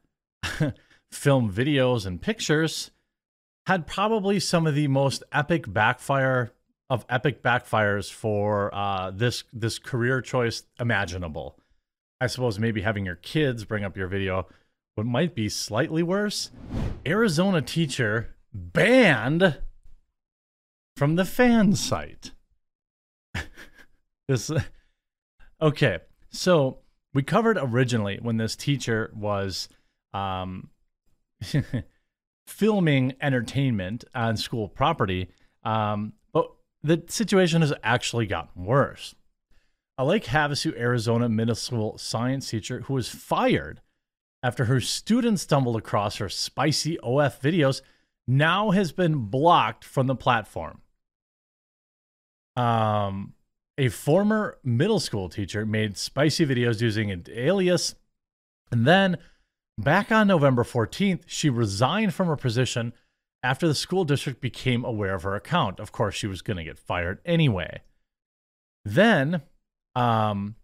[1.11, 2.91] film videos and pictures.
[3.67, 6.53] Had probably some of the most epic backfire
[6.89, 11.57] of epic backfires for uh, this this career choice imaginable.
[12.21, 14.47] I suppose maybe having your kids bring up your video,
[14.95, 16.51] what might be slightly worse.
[17.05, 19.57] Arizona teacher banned
[20.95, 22.31] from the fan site.
[24.27, 24.51] this
[25.61, 25.99] okay.
[26.35, 26.79] So
[27.13, 29.69] we covered originally when this teacher was
[30.13, 30.69] um,
[32.47, 35.29] filming entertainment on school property,
[35.63, 36.51] um, but
[36.83, 39.15] the situation has actually gotten worse.
[39.97, 43.79] A Lake Havasu, Arizona middle school science teacher who was fired
[44.43, 47.81] after her students stumbled across her spicy OF videos
[48.27, 50.81] now has been blocked from the platform.
[52.57, 53.34] Um,
[53.77, 57.95] a former middle school teacher made spicy videos using an alias.
[58.71, 59.17] And then
[59.77, 62.93] back on November 14th, she resigned from her position
[63.43, 65.79] after the school district became aware of her account.
[65.79, 67.81] Of course, she was going to get fired anyway.
[68.83, 69.41] Then
[69.95, 70.55] um,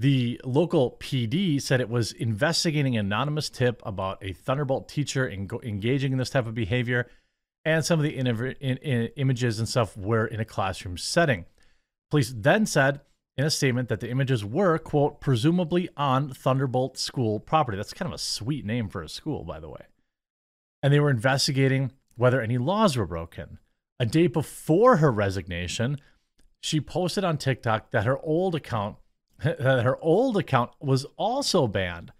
[0.00, 5.48] the local PD said it was investigating an anonymous tip about a Thunderbolt teacher en-
[5.62, 7.08] engaging in this type of behavior,
[7.64, 11.44] and some of the in- in- images and stuff were in a classroom setting.
[12.14, 13.00] Police then said
[13.36, 17.76] in a statement that the images were, quote, presumably on Thunderbolt School property.
[17.76, 19.86] That's kind of a sweet name for a school, by the way.
[20.80, 23.58] And they were investigating whether any laws were broken.
[23.98, 26.00] A day before her resignation,
[26.62, 28.94] she posted on TikTok that her old account
[29.42, 32.12] that her old account was also banned.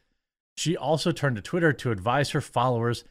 [0.57, 3.04] She also turned to Twitter to advise her followers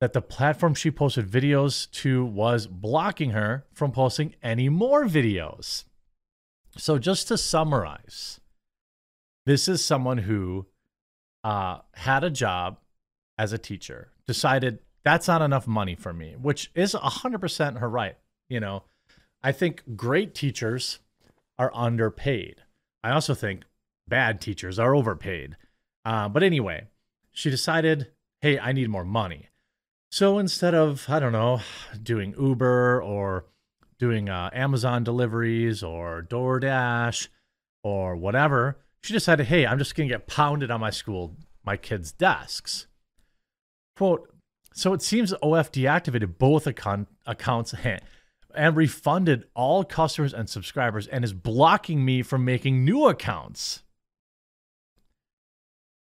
[0.00, 5.84] that the platform she posted videos to was blocking her from posting any more videos.
[6.76, 8.40] So, just to summarize,
[9.46, 10.66] this is someone who
[11.44, 12.78] uh, had a job
[13.38, 18.16] as a teacher, decided that's not enough money for me, which is 100% her right.
[18.48, 18.84] You know,
[19.42, 21.00] I think great teachers
[21.58, 22.62] are underpaid.
[23.02, 23.64] I also think
[24.08, 25.56] bad teachers are overpaid.
[26.04, 26.88] Uh, but anyway,
[27.32, 28.10] she decided,
[28.40, 29.48] hey, I need more money.
[30.10, 31.60] So instead of, I don't know,
[32.02, 33.46] doing Uber or
[33.98, 37.28] doing uh, Amazon deliveries or DoorDash
[37.82, 41.76] or whatever, she decided, hey, I'm just going to get pounded on my school, my
[41.76, 42.86] kids' desks.
[43.96, 44.30] Quote,
[44.72, 47.74] so it seems OF deactivated both account- accounts
[48.54, 53.82] and refunded all customers and subscribers and is blocking me from making new accounts.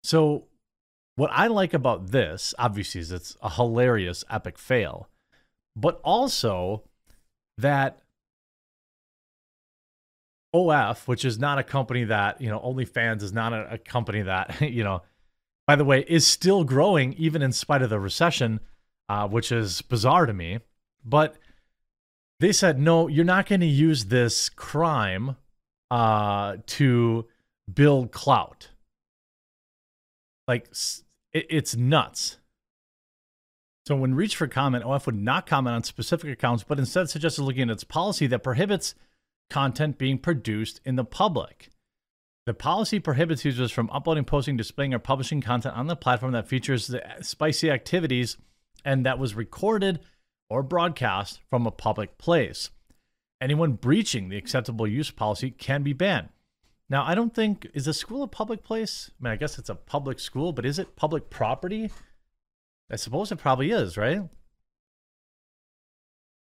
[0.04, 0.47] So
[1.15, 5.10] what I like about this, obviously, is it's a hilarious, epic fail,
[5.75, 6.84] but also
[7.62, 8.02] that
[10.54, 14.21] OF, which is not a company that, you know, OnlyFans is not a, a company
[14.24, 15.02] that, you know,
[15.67, 18.60] by the way, is still growing even in spite of the recession,
[19.10, 20.60] uh, which is bizarre to me.
[21.06, 21.38] But
[22.39, 25.38] they said, no, you're not going to use this crime
[25.89, 27.28] uh, to
[27.71, 28.69] build clout.
[30.47, 30.67] Like,
[31.32, 32.38] it, it's nuts.
[33.91, 37.43] So when reached for comment, OF would not comment on specific accounts, but instead suggested
[37.43, 38.95] looking at its policy that prohibits
[39.49, 41.71] content being produced in the public.
[42.45, 46.47] The policy prohibits users from uploading, posting, displaying, or publishing content on the platform that
[46.47, 48.38] features the uh, spicy activities
[48.86, 49.99] and that was recorded
[50.49, 52.69] or broadcast from a public place.
[53.41, 56.30] Anyone breaching the acceptable use policy can be banned.
[56.89, 59.12] Now, I don't think is a school a public place?
[59.19, 61.91] I mean, I guess it's a public school, but is it public property?
[62.91, 64.21] I suppose it probably is, right?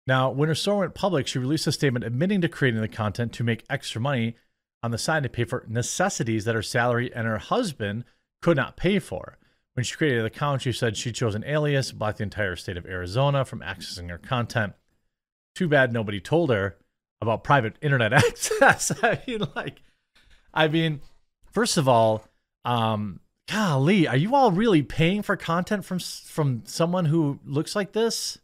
[0.06, 3.32] Now, when her store went public, she released a statement admitting to creating the content
[3.34, 4.36] to make extra money
[4.82, 8.04] on the side to pay for necessities that her salary and her husband
[8.42, 9.38] could not pay for.
[9.76, 12.78] When she created the account, she said she chose an alias, blocked the entire state
[12.78, 14.74] of Arizona from accessing her content.
[15.56, 16.78] Too bad nobody told her
[17.22, 18.92] about private internet access.
[19.02, 19.82] I mean, like,
[20.54, 21.00] I mean,
[21.54, 22.26] first of all,
[22.66, 27.94] um, golly, are you all really paying for content from from someone who looks like
[27.94, 28.38] this?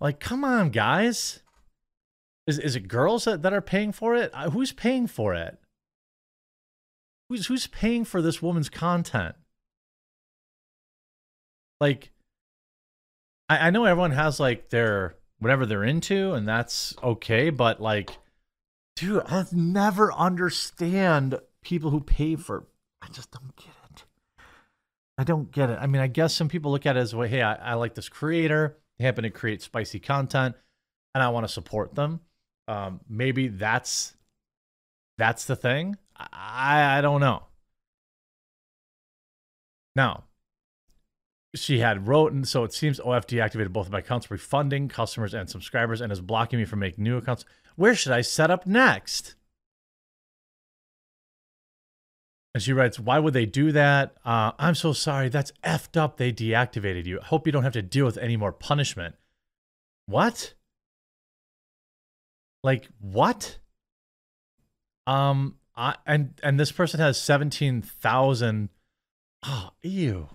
[0.00, 1.40] Like, come on, guys.
[2.46, 4.30] Is is it girls that, that are paying for it?
[4.32, 5.58] Uh, who's paying for it?
[7.28, 9.34] Who's who's paying for this woman's content?
[11.80, 12.10] Like,
[13.48, 18.10] I, I know everyone has like their whatever they're into, and that's okay, but like,
[18.94, 22.64] dude, I've never understand people who pay for
[23.02, 24.04] I just don't get it.
[25.18, 25.78] I don't get it.
[25.80, 27.94] I mean, I guess some people look at it as well, hey, I, I like
[27.94, 28.78] this creator.
[28.98, 30.54] They happen to create spicy content
[31.12, 32.20] and I want to support them.
[32.68, 34.14] Um, maybe that's
[35.18, 35.96] that's the thing.
[36.16, 37.42] I I don't know.
[39.96, 40.24] Now,
[41.54, 45.34] she had wrote, and so it seems OF deactivated both of my accounts, refunding customers
[45.34, 47.44] and subscribers, and is blocking me from making new accounts.
[47.74, 49.34] Where should I set up next?
[52.56, 54.16] And she writes, Why would they do that?
[54.24, 55.28] Uh, I'm so sorry.
[55.28, 56.16] That's effed up.
[56.16, 57.20] They deactivated you.
[57.20, 59.14] I hope you don't have to deal with any more punishment.
[60.06, 60.54] What?
[62.64, 63.58] Like what?
[65.06, 68.70] Um, I and and this person has seventeen thousand.
[69.42, 70.30] Oh, ew!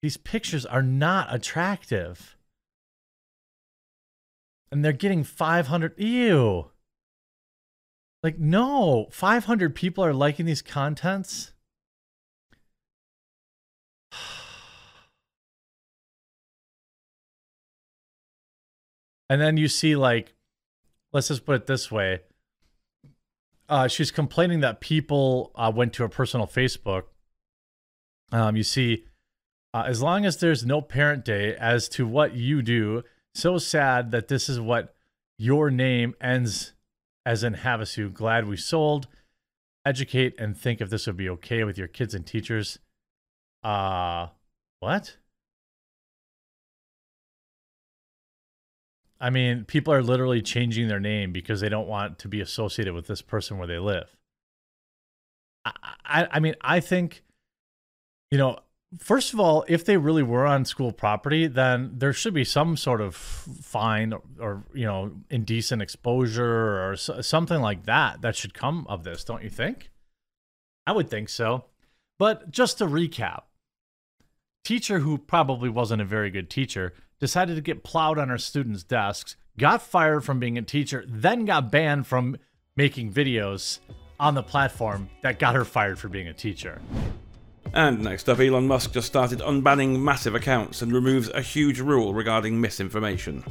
[0.00, 2.36] These pictures are not attractive,
[4.70, 5.98] and they're getting five hundred.
[5.98, 6.70] Ew!
[8.28, 11.54] Like no, five hundred people are liking these contents.
[19.30, 20.34] And then you see like
[21.10, 22.20] let's just put it this way.
[23.66, 27.04] Uh, she's complaining that people uh, went to her personal Facebook.
[28.30, 29.04] Um, you see,
[29.72, 34.10] uh, as long as there's no parent day as to what you do, so sad
[34.10, 34.94] that this is what
[35.38, 36.74] your name ends
[37.28, 38.10] as in Havasu.
[38.10, 39.06] Glad we sold.
[39.84, 42.78] Educate and think if this would be okay with your kids and teachers.
[43.62, 44.28] Uh,
[44.80, 45.18] what?
[49.20, 52.94] I mean, people are literally changing their name because they don't want to be associated
[52.94, 54.16] with this person where they live.
[55.66, 55.72] I,
[56.06, 57.24] I, I mean, I think,
[58.30, 58.58] you know,
[58.98, 62.76] first of all, if they really were on school property, then there should be some
[62.76, 68.54] sort of fine or, or you know, indecent exposure or something like that that should
[68.54, 69.90] come of this, don't you think?
[70.86, 71.66] I would think so.
[72.18, 73.42] But just to recap,
[74.64, 78.84] teacher who probably wasn't a very good teacher decided to get plowed on her students'
[78.84, 82.36] desks, got fired from being a teacher, then got banned from
[82.76, 83.80] making videos
[84.20, 86.80] on the platform that got her fired for being a teacher.
[87.74, 92.14] And next up, Elon Musk just started unbanning massive accounts and removes a huge rule
[92.14, 93.44] regarding misinformation.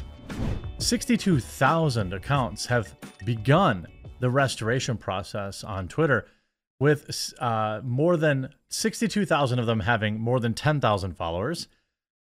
[0.80, 2.96] 62,000 accounts have
[3.26, 3.88] begun
[4.20, 6.28] the restoration process on Twitter,
[6.80, 11.68] with uh, more than 62,000 of them having more than 10,000 followers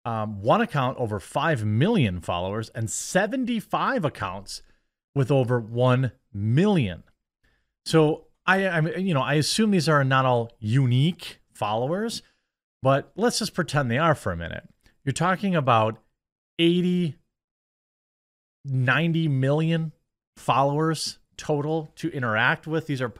[0.04, 4.62] um, one account over 5 million followers and 75 accounts
[5.14, 7.04] with over 1 million.
[7.84, 12.22] So I, I you know, I assume these are not all unique followers,
[12.82, 14.68] but let's just pretend they are for a minute.
[15.04, 15.98] You're talking about
[16.58, 17.16] 80
[18.64, 19.92] 90 million
[20.36, 22.86] followers total to interact with.
[22.86, 23.12] These are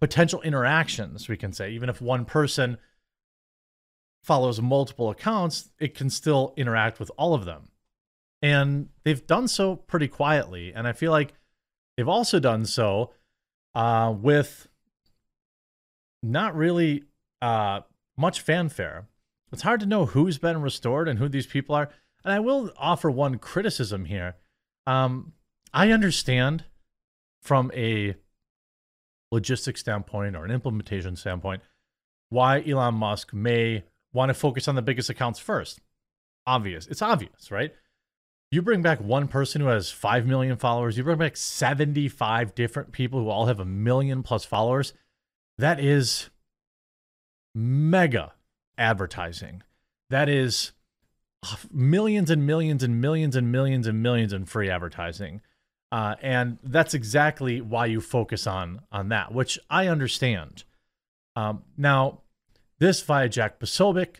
[0.00, 2.78] potential interactions, we can say, even if one person
[4.22, 7.68] follows multiple accounts, it can still interact with all of them.
[8.42, 10.72] And they've done so pretty quietly.
[10.74, 11.34] And I feel like
[11.96, 13.12] they've also done so
[13.74, 14.68] uh, with
[16.22, 17.04] not really
[17.40, 17.80] uh,
[18.16, 19.06] much fanfare.
[19.52, 21.90] It's hard to know who's been restored and who these people are.
[22.24, 24.36] And I will offer one criticism here.
[24.86, 25.32] Um,
[25.72, 26.64] I understand
[27.40, 28.14] from a
[29.30, 31.62] logistics standpoint or an implementation standpoint
[32.28, 35.80] why Elon Musk may want to focus on the biggest accounts first.
[36.46, 36.86] Obvious.
[36.86, 37.72] It's obvious, right?
[38.50, 42.90] You bring back one person who has 5 million followers, you bring back 75 different
[42.90, 44.92] people who all have a million plus followers.
[45.58, 46.30] That is
[47.54, 48.32] mega
[48.78, 49.62] advertising.
[50.08, 50.72] That is
[51.72, 55.40] millions and millions and millions and millions and millions in free advertising.
[55.92, 60.64] Uh, and that's exactly why you focus on on that, which I understand.
[61.34, 62.20] Um, now,
[62.78, 64.16] this via Jack Posobiec,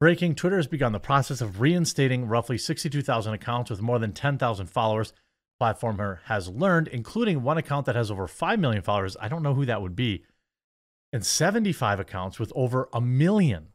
[0.00, 4.66] breaking Twitter has begun the process of reinstating roughly 62,000 accounts with more than 10,000
[4.66, 5.12] followers.
[5.60, 9.16] Platformer has learned, including one account that has over 5 million followers.
[9.20, 10.24] I don't know who that would be,
[11.12, 13.68] and 75 accounts with over a million.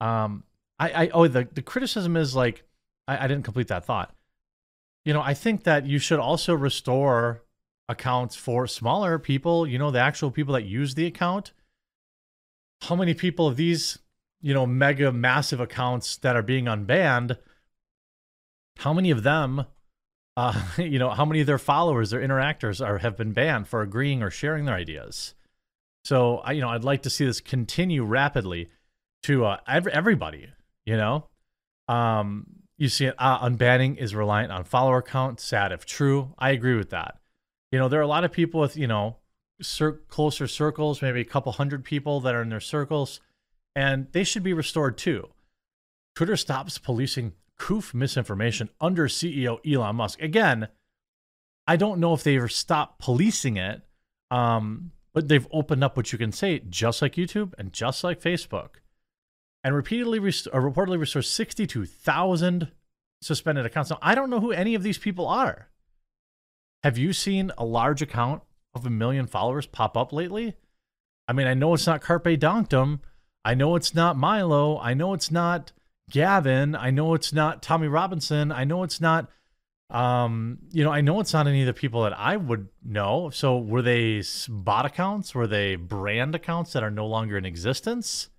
[0.00, 0.44] Um,
[0.78, 2.64] I, I oh the the criticism is like
[3.08, 4.14] I, I didn't complete that thought.
[5.04, 7.42] You know, I think that you should also restore
[7.88, 9.66] accounts for smaller people.
[9.66, 11.52] You know, the actual people that use the account.
[12.82, 13.98] How many people of these,
[14.42, 17.38] you know, mega massive accounts that are being unbanned?
[18.78, 19.64] How many of them,
[20.36, 23.80] uh, you know, how many of their followers, their interactors, are have been banned for
[23.80, 25.34] agreeing or sharing their ideas?
[26.06, 28.70] So, I, you know, I'd like to see this continue rapidly
[29.24, 30.50] to uh, every, everybody
[30.84, 31.26] you know?
[31.88, 32.46] Um
[32.78, 36.34] you see it uh, unbanning is reliant on follower count sad if true.
[36.38, 37.18] I agree with that.
[37.72, 39.16] You know there are a lot of people with you know
[39.60, 43.20] cir- closer circles maybe a couple hundred people that are in their circles
[43.74, 45.28] and they should be restored too.
[46.14, 50.20] Twitter stops policing coof misinformation under ceo elon musk.
[50.22, 50.68] Again
[51.66, 53.82] i don't know if they ever stopped policing it
[54.30, 58.20] um but they've opened up what you can say just like youtube and just like
[58.20, 58.76] facebook
[59.66, 62.70] and repeatedly rest- uh, reportedly restored 62,000
[63.20, 63.90] suspended accounts.
[63.90, 65.70] Now, I don't know who any of these people are.
[66.84, 68.42] Have you seen a large account
[68.74, 70.54] of a million followers pop up lately?
[71.26, 73.00] I mean, I know it's not Carpe Donktum.
[73.44, 74.78] I know it's not Milo.
[74.78, 75.72] I know it's not
[76.10, 76.76] Gavin.
[76.76, 78.52] I know it's not Tommy Robinson.
[78.52, 79.28] I know it's not,
[79.90, 83.30] um, you know, I know it's not any of the people that I would know.
[83.30, 85.34] So were they bot accounts?
[85.34, 88.30] Were they brand accounts that are no longer in existence?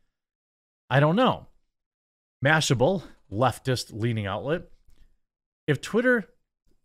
[0.89, 1.47] I don't know.
[2.43, 4.63] Mashable, leftist leaning outlet.
[5.67, 6.27] If Twitter,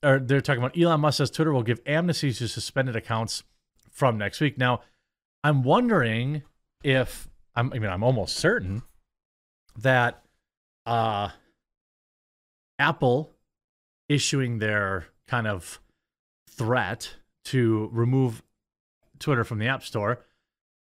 [0.03, 3.43] or they're talking about Elon Musk says Twitter will give amnesties to suspended accounts
[3.91, 4.59] from next week.
[4.59, 4.81] Now,
[5.45, 6.43] I'm wondering
[6.85, 8.83] if I'm, I mean, I'm almost certain
[9.77, 10.23] that
[10.87, 11.31] uh,
[12.79, 13.32] Apple
[14.09, 15.80] issuing their kind of
[16.48, 18.42] threat to remove
[19.18, 20.24] Twitter from the App Store,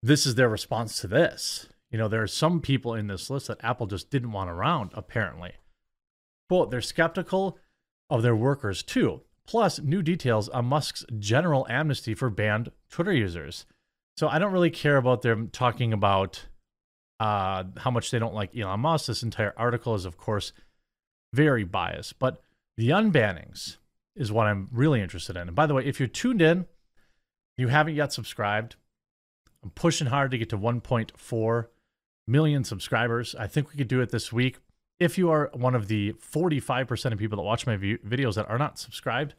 [0.03, 1.69] this is their response to this.
[1.91, 4.91] You know, there are some people in this list that Apple just didn't want around,
[4.95, 5.53] apparently.
[6.49, 7.59] Quote, they're skeptical
[8.11, 9.23] of their workers too.
[9.47, 13.67] Plus, new details on Musk's general amnesty for banned Twitter users.
[14.17, 16.47] So I don't really care about them talking about
[17.21, 19.07] uh, how much they don't like Elon Musk.
[19.07, 20.53] This entire article is, of course,
[21.33, 22.19] very biased.
[22.19, 22.41] But
[22.77, 23.77] the unbannings
[24.17, 25.49] is what I'm really interested in.
[25.49, 26.67] And by the way, if you're tuned in,
[27.57, 28.77] you haven't yet subscribed,
[29.63, 31.67] I'm pushing hard to get to 1.4
[32.27, 33.35] million subscribers.
[33.35, 34.59] I think we could do it this week.
[35.01, 38.59] If you are one of the 45% of people that watch my videos that are
[38.59, 39.35] not subscribed,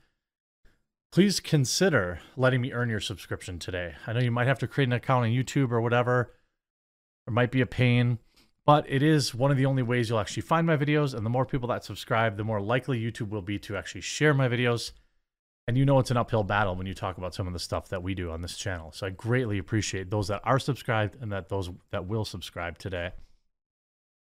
[1.12, 3.96] please consider letting me earn your subscription today.
[4.06, 6.34] I know you might have to create an account on YouTube or whatever.
[7.28, 8.20] It might be a pain,
[8.66, 11.13] but it is one of the only ways you'll actually find my videos.
[11.13, 14.34] And the more people that subscribe, the more likely YouTube will be to actually share
[14.34, 14.91] my videos.
[15.68, 17.89] And you know it's an uphill battle when you talk about some of the stuff
[17.89, 18.91] that we do on this channel.
[18.91, 23.11] So I greatly appreciate those that are subscribed and that those that will subscribe today.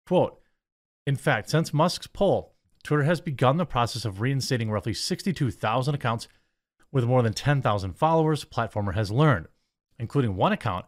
[0.06, 0.40] Quote,
[1.06, 6.28] in fact, since Musk's poll, Twitter has begun the process of reinstating roughly 62,000 accounts
[6.90, 9.46] with more than 10,000 followers, Platformer has learned,
[9.98, 10.84] including one account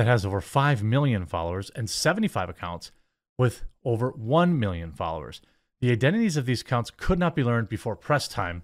[0.00, 2.90] that has over 5 million followers and 75 accounts
[3.36, 5.42] with over 1 million followers.
[5.82, 8.62] The identities of these accounts could not be learned before press time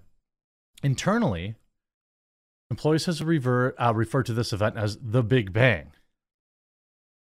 [0.81, 1.53] Internally,
[2.71, 5.91] employees has revert, uh, referred to this event as the Big Bang.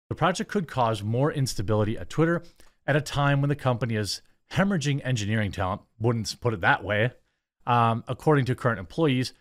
[0.07, 2.43] The project could cause more instability at Twitter
[2.85, 4.21] at a time when the company is
[4.53, 7.11] hemorrhaging engineering talent, wouldn't put it that way.
[7.65, 9.33] Um, according to current employees,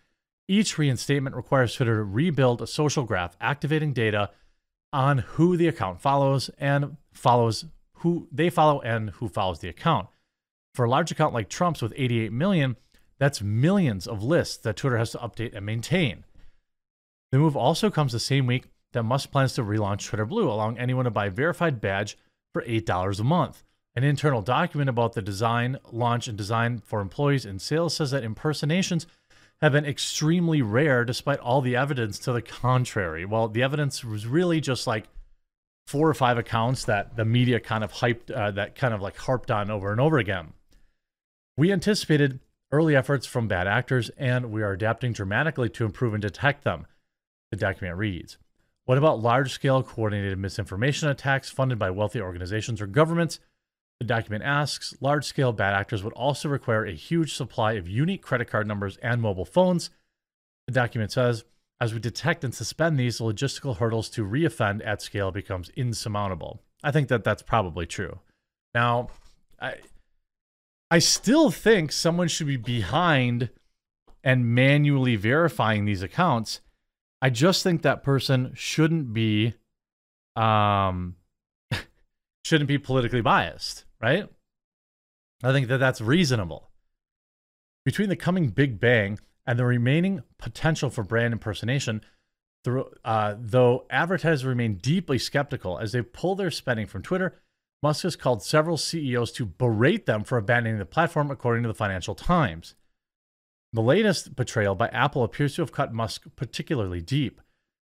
[0.49, 4.31] each reinstatement requires Twitter to rebuild a social graph activating data
[4.93, 7.65] on who the account follows and follows
[7.99, 10.07] who they follow and who follows the account.
[10.73, 12.77] For a large account like Trump's with 88 million,
[13.19, 16.23] that's millions of lists that Twitter has to update and maintain.
[17.31, 20.77] The move also comes the same week that Musk plans to relaunch Twitter Blue, allowing
[20.77, 22.17] anyone to buy a verified badge
[22.53, 23.63] for $8 a month.
[23.95, 28.23] An internal document about the design, launch, and design for employees and sales says that
[28.23, 29.07] impersonations
[29.61, 33.25] have been extremely rare despite all the evidence to the contrary.
[33.25, 35.05] Well, the evidence was really just like
[35.87, 39.17] four or five accounts that the media kind of hyped, uh, that kind of like
[39.17, 40.53] harped on over and over again.
[41.55, 42.39] We anticipated
[42.71, 46.85] early efforts from bad actors, and we are adapting dramatically to improve and detect them.
[47.51, 48.37] The document reads
[48.85, 53.39] What about large scale coordinated misinformation attacks funded by wealthy organizations or governments?
[53.99, 58.21] The document asks large scale bad actors would also require a huge supply of unique
[58.21, 59.89] credit card numbers and mobile phones.
[60.67, 61.43] The document says,
[61.79, 66.61] as we detect and suspend these, the logistical hurdles to reoffend at scale becomes insurmountable.
[66.83, 68.19] I think that that's probably true.
[68.73, 69.09] Now,
[69.59, 69.75] I,
[70.89, 73.49] I still think someone should be behind
[74.23, 76.61] and manually verifying these accounts.
[77.21, 79.55] I just think that person shouldn't be
[80.35, 81.15] um
[82.45, 84.29] shouldn't be politically biased, right?
[85.43, 86.69] I think that that's reasonable.
[87.85, 92.01] Between the coming Big Bang and the remaining potential for brand impersonation,
[93.05, 97.39] uh, though advertisers remain deeply skeptical as they pull their spending from Twitter
[97.83, 101.75] Musk has called several CEOs to berate them for abandoning the platform, according to the
[101.75, 102.73] Financial Times.
[103.73, 107.41] The latest betrayal by Apple appears to have cut Musk particularly deep.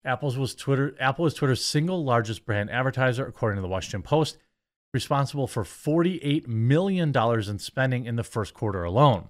[0.05, 4.39] Apple's was Twitter, Apple is Twitter's single largest brand advertiser, according to the Washington Post,
[4.95, 9.29] responsible for $48 million in spending in the first quarter alone.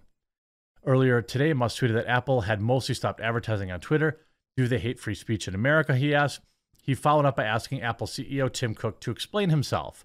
[0.87, 4.21] Earlier today, Musk tweeted that Apple had mostly stopped advertising on Twitter
[4.57, 6.41] due to the hate free speech in America, he asked.
[6.83, 10.05] He followed up by asking Apple CEO Tim Cook to explain himself.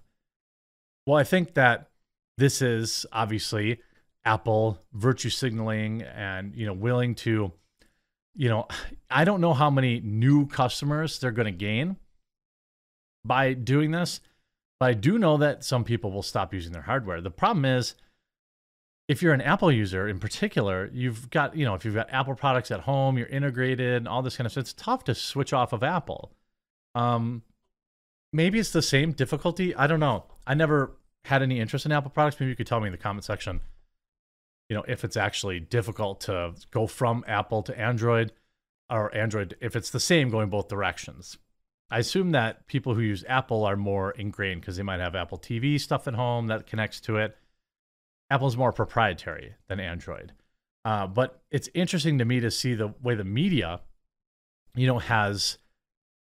[1.06, 1.90] Well, I think that
[2.38, 3.80] this is obviously
[4.24, 7.52] Apple virtue signaling and you know willing to
[8.34, 8.66] you know
[9.10, 11.96] I don't know how many new customers they're going to gain
[13.24, 14.20] by doing this,
[14.80, 17.20] but I do know that some people will stop using their hardware.
[17.20, 17.94] The problem is
[19.08, 22.34] if you're an Apple user in particular, you've got, you know, if you've got Apple
[22.34, 25.52] products at home, you're integrated and all this kind of stuff, it's tough to switch
[25.52, 26.32] off of Apple.
[26.94, 27.42] Um,
[28.32, 29.74] maybe it's the same difficulty.
[29.74, 30.24] I don't know.
[30.46, 32.98] I never had any interest in Apple products, maybe you could tell me in the
[32.98, 33.60] comment section,
[34.70, 38.32] you know, if it's actually difficult to go from Apple to Android
[38.88, 41.36] or Android, if it's the same going both directions.
[41.90, 45.38] I assume that people who use Apple are more ingrained because they might have Apple
[45.38, 47.36] TV stuff at home that connects to it.
[48.30, 50.32] Apple's more proprietary than Android.
[50.84, 53.80] Uh, but it's interesting to me to see the way the media,
[54.74, 55.58] you know, has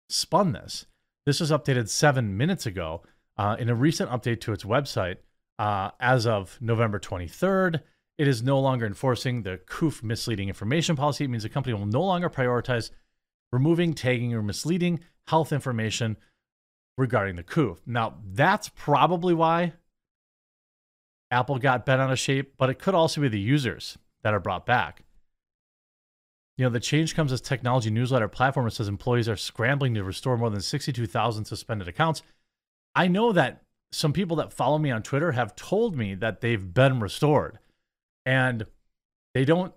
[0.10, 0.88] spun this.
[1.26, 3.04] This was updated seven minutes ago.
[3.38, 5.18] Uh, in a recent update to its website,
[5.58, 7.82] uh, as of November 23rd,
[8.18, 11.26] it is no longer enforcing the COOF misleading information policy.
[11.26, 12.90] It means the company will no longer prioritize
[13.52, 16.18] removing, tagging, or misleading health information
[16.98, 17.78] regarding the coup.
[17.86, 19.74] Now, that's probably why
[21.30, 24.40] Apple got bent out of shape, but it could also be the users that are
[24.40, 25.04] brought back.
[26.58, 30.38] You know, the change comes as technology newsletter platform says employees are scrambling to restore
[30.38, 32.22] more than 62,000 suspended accounts
[32.96, 36.74] I know that some people that follow me on Twitter have told me that they've
[36.74, 37.60] been restored
[38.26, 38.66] and
[39.34, 39.74] they don't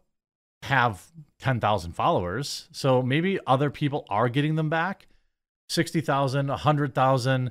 [0.64, 1.02] have
[1.40, 2.68] 10,000 followers.
[2.72, 5.06] So maybe other people are getting them back
[5.68, 7.50] 60,000, 100,000.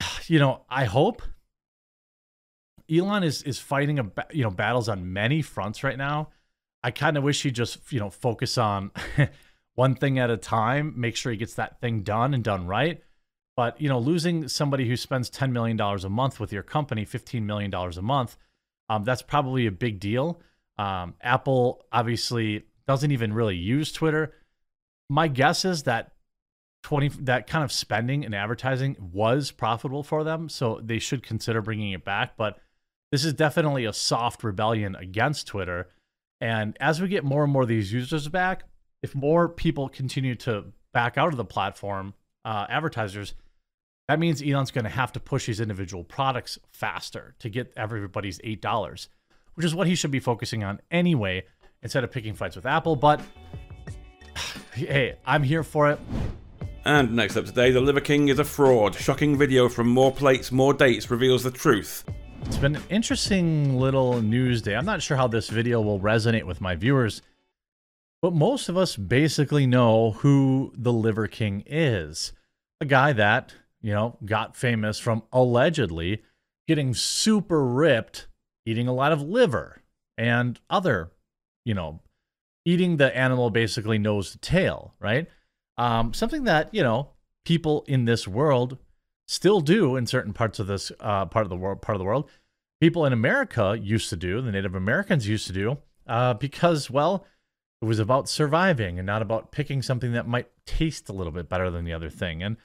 [0.26, 1.22] You know, I hope
[2.90, 6.30] Elon is is fighting a you know battles on many fronts right now.
[6.82, 8.90] I kind of wish he just you know focus on
[9.74, 13.02] one thing at a time, make sure he gets that thing done and done right.
[13.56, 17.04] But you know, losing somebody who spends ten million dollars a month with your company,
[17.04, 18.36] fifteen million dollars a month,
[18.88, 20.40] um, that's probably a big deal.
[20.80, 24.32] Um, Apple obviously doesn't even really use Twitter.
[25.10, 26.12] My guess is that
[26.82, 31.60] twenty that kind of spending and advertising was profitable for them, so they should consider
[31.60, 32.34] bringing it back.
[32.38, 32.58] But
[33.12, 35.90] this is definitely a soft rebellion against Twitter.
[36.40, 38.64] And as we get more and more of these users back,
[39.02, 42.14] if more people continue to back out of the platform,
[42.46, 43.34] uh, advertisers,
[44.08, 48.38] that means Elon's going to have to push these individual products faster to get everybody's
[48.38, 49.08] $8,
[49.54, 51.44] which is what he should be focusing on anyway,
[51.82, 52.96] instead of picking fights with Apple.
[52.96, 53.20] But
[54.74, 56.00] hey, I'm here for it.
[56.84, 58.94] And next up today, the Liver King is a fraud.
[58.94, 62.04] Shocking video from More Plates, More Dates reveals the truth.
[62.46, 64.74] It's been an interesting little news day.
[64.74, 67.20] I'm not sure how this video will resonate with my viewers,
[68.22, 72.32] but most of us basically know who the Liver King is.
[72.80, 76.22] A guy that you know, got famous from allegedly
[76.66, 78.28] getting super ripped,
[78.66, 79.82] eating a lot of liver
[80.18, 81.10] and other,
[81.64, 82.00] you know,
[82.64, 85.28] eating the animal basically nose to tail, right?
[85.78, 87.10] Um, something that, you know,
[87.44, 88.78] people in this world
[89.26, 92.04] still do in certain parts of this uh, part of the world, part of the
[92.04, 92.28] world.
[92.80, 97.26] People in America used to do, the Native Americans used to do, uh, because, well,
[97.80, 101.48] it was about surviving and not about picking something that might taste a little bit
[101.48, 102.42] better than the other thing.
[102.42, 102.56] And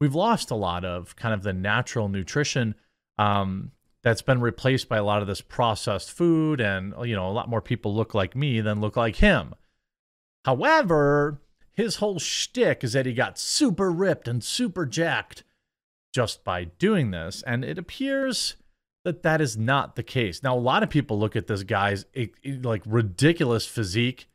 [0.00, 2.74] we've lost a lot of kind of the natural nutrition
[3.18, 3.72] um,
[4.02, 6.60] that's been replaced by a lot of this processed food.
[6.60, 9.54] And, you know, a lot more people look like me than look like him.
[10.44, 11.40] However,
[11.72, 15.44] his whole shtick is that he got super ripped and super jacked
[16.14, 17.42] just by doing this.
[17.46, 18.56] And it appears
[19.04, 20.42] that that is not the case.
[20.42, 22.04] Now, a lot of people look at this guy's
[22.44, 24.28] like ridiculous physique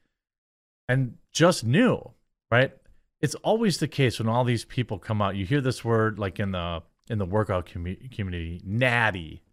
[0.87, 2.11] and just knew,
[2.51, 2.71] right?
[3.21, 5.35] It's always the case when all these people come out.
[5.35, 9.43] You hear this word like in the in the workout commu- community, natty,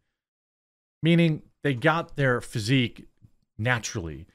[1.03, 3.07] meaning they got their physique
[3.59, 4.27] naturally,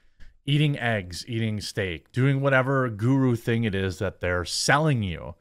[0.46, 5.34] eating eggs, eating steak, doing whatever guru thing it is that they're selling you.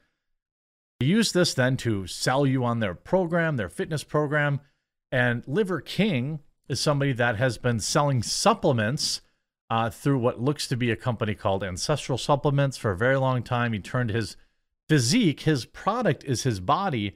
[0.99, 4.61] They use this then to sell you on their program, their fitness program.
[5.11, 9.21] And Liver King is somebody that has been selling supplements
[9.69, 13.43] uh, through what looks to be a company called Ancestral Supplements for a very long
[13.43, 13.73] time.
[13.73, 14.37] He turned his
[14.89, 17.15] physique, his product is his body.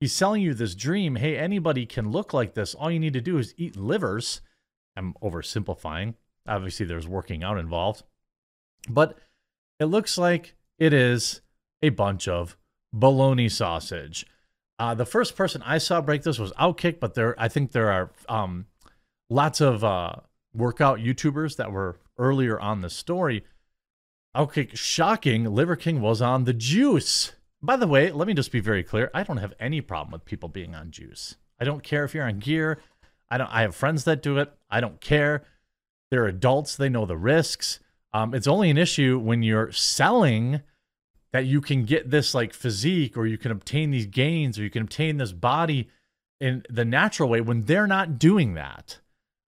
[0.00, 1.16] He's selling you this dream.
[1.16, 2.74] Hey, anybody can look like this.
[2.74, 4.40] All you need to do is eat livers.
[4.96, 6.14] I'm oversimplifying.
[6.46, 8.04] Obviously, there's working out involved.
[8.88, 9.18] But
[9.80, 11.40] it looks like it is
[11.82, 12.56] a bunch of
[12.92, 14.24] bologna sausage.
[14.78, 17.90] Uh, the first person I saw break this was Outkick, but there I think there
[17.90, 18.66] are um,
[19.28, 20.12] lots of uh,
[20.54, 23.44] workout YouTubers that were earlier on the story.
[24.36, 25.44] Outkick, shocking.
[25.44, 27.32] Liver King was on the juice.
[27.60, 29.10] By the way, let me just be very clear.
[29.12, 31.36] I don't have any problem with people being on juice.
[31.60, 32.78] I don't care if you're on gear.
[33.30, 33.52] I don't.
[33.52, 34.52] I have friends that do it.
[34.70, 35.44] I don't care.
[36.10, 36.76] They're adults.
[36.76, 37.80] They know the risks.
[38.12, 40.62] Um, it's only an issue when you're selling
[41.32, 44.70] that you can get this like physique or you can obtain these gains or you
[44.70, 45.88] can obtain this body
[46.40, 48.98] in the natural way when they're not doing that.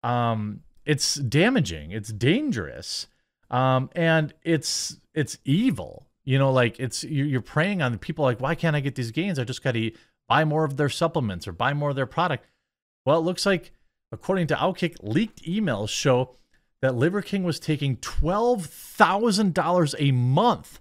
[0.02, 3.08] Um, it's damaging it's dangerous
[3.50, 8.40] um, and it's it's evil you know like it's you're preying on the people like
[8.40, 9.90] why can't i get these gains i just got to
[10.28, 12.44] buy more of their supplements or buy more of their product
[13.06, 13.72] well it looks like
[14.12, 16.34] according to outkick leaked emails show
[16.82, 20.80] that liver king was taking $12000 a month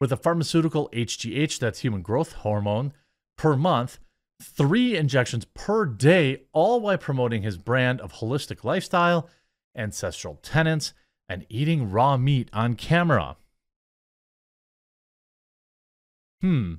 [0.00, 2.92] with a pharmaceutical hgh that's human growth hormone
[3.36, 4.00] per month
[4.40, 9.28] three injections per day, all while promoting his brand of holistic lifestyle,
[9.76, 10.92] ancestral tenets,
[11.28, 13.36] and eating raw meat on camera.
[16.40, 16.74] Hmm.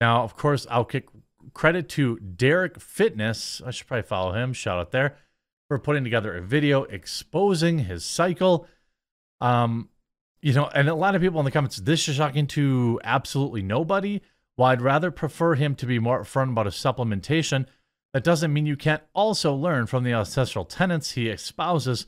[0.00, 1.04] Now, of course, Outkick
[1.52, 3.60] credit to Derek Fitness.
[3.64, 4.52] I should probably follow him.
[4.52, 5.16] Shout out there
[5.68, 8.66] for putting together a video exposing his cycle.
[9.40, 9.88] Um,
[10.40, 13.62] you know, and a lot of people in the comments, this is shocking to absolutely
[13.62, 14.22] nobody.
[14.56, 17.66] While I'd rather prefer him to be more upfront about his supplementation,
[18.12, 22.06] that doesn't mean you can't also learn from the ancestral tenets he espouses.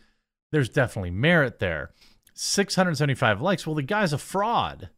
[0.51, 1.93] There's definitely merit there.
[2.35, 3.67] 675 likes.
[3.67, 4.91] Well, the guy's a fraud.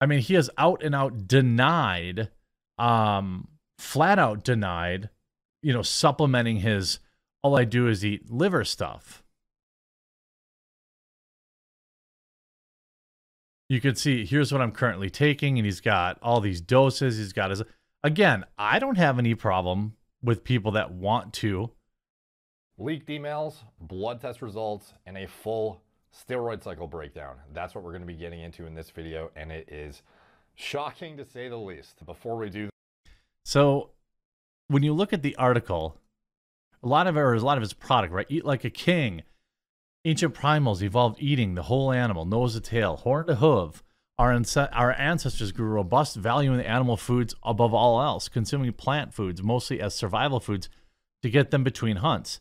[0.00, 2.30] I mean, he has out and out denied,
[2.78, 5.10] um, flat out denied,
[5.62, 7.00] you know, supplementing his
[7.42, 9.22] all I do is eat liver stuff.
[13.68, 17.18] you can see here's what I'm currently taking, and he's got all these doses.
[17.18, 17.62] He's got his
[18.02, 18.44] again.
[18.58, 21.70] I don't have any problem with people that want to
[22.78, 25.82] leaked emails, blood test results, and a full
[26.14, 27.36] steroid cycle breakdown.
[27.52, 30.02] That's what we're going to be getting into in this video, and it is
[30.54, 32.04] shocking to say the least.
[32.04, 32.70] Before we do,
[33.44, 33.90] so
[34.68, 35.96] when you look at the article,
[36.82, 38.26] a lot of it, or a lot of his product, right?
[38.28, 39.22] Eat like a king
[40.04, 43.82] Ancient primals evolved eating the whole animal, nose to tail, horn to hoof.
[44.18, 44.42] Our,
[44.72, 49.80] our ancestors grew robust, valuing the animal foods above all else, consuming plant foods mostly
[49.80, 50.68] as survival foods
[51.22, 52.40] to get them between hunts.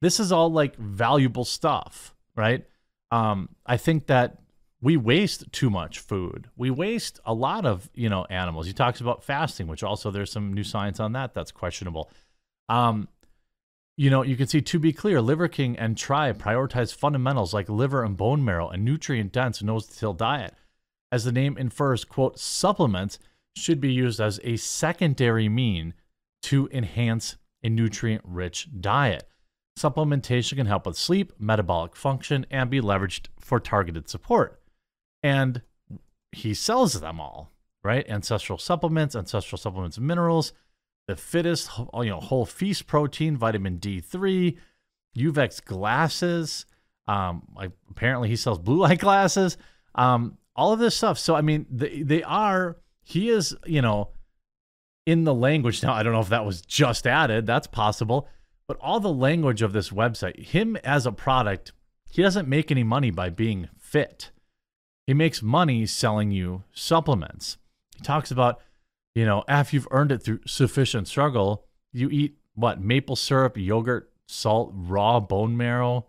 [0.00, 2.66] This is all like valuable stuff, right?
[3.10, 4.38] Um, I think that
[4.80, 6.48] we waste too much food.
[6.56, 8.66] We waste a lot of, you know, animals.
[8.66, 12.10] He talks about fasting, which also there's some new science on that that's questionable.
[12.68, 13.08] Um,
[13.96, 17.68] you know, you can see to be clear, Liver King and Tribe prioritize fundamentals like
[17.68, 20.54] liver and bone marrow and nutrient dense nose to diet.
[21.10, 23.18] As the name infers, quote, supplements
[23.56, 25.94] should be used as a secondary mean
[26.42, 29.26] to enhance a nutrient rich diet.
[29.78, 34.60] Supplementation can help with sleep, metabolic function, and be leveraged for targeted support.
[35.22, 35.62] And
[36.32, 37.52] he sells them all.
[37.84, 38.08] right?
[38.08, 40.52] Ancestral supplements, ancestral supplements minerals,
[41.06, 44.56] the fittest, you know, whole feast protein, vitamin D3,
[45.16, 46.66] Uvex glasses.
[47.06, 49.56] Um, like apparently he sells blue light glasses.
[49.94, 51.18] Um, all of this stuff.
[51.18, 52.76] So I mean, they they are.
[53.02, 54.10] He is, you know,
[55.06, 55.94] in the language now.
[55.94, 57.46] I don't know if that was just added.
[57.46, 58.28] That's possible.
[58.68, 61.72] But all the language of this website, him as a product,
[62.10, 64.30] he doesn't make any money by being fit.
[65.06, 67.56] He makes money selling you supplements.
[67.96, 68.60] He talks about,
[69.14, 72.80] you know, after you've earned it through sufficient struggle, you eat what?
[72.80, 76.06] Maple syrup, yogurt, salt, raw bone marrow,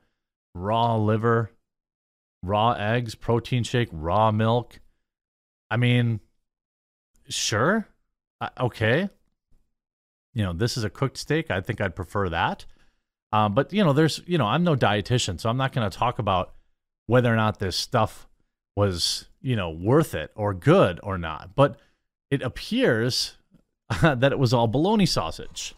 [0.53, 1.51] raw liver,
[2.43, 4.81] raw eggs, protein shake, raw milk.
[5.71, 6.19] I mean,
[7.29, 7.87] sure.
[8.59, 9.09] Okay.
[10.39, 11.51] You know, this is a cooked steak.
[11.51, 12.65] I think I'd prefer that.
[13.33, 15.97] Um, but, you know, there's, you know, I'm no dietitian, so I'm not going to
[15.97, 16.53] talk about
[17.07, 18.25] whether or not this stuff
[18.73, 21.55] was, you know, worth it or good or not.
[21.55, 21.77] But
[22.31, 23.35] it appears
[24.01, 25.75] that it was all bologna sausage.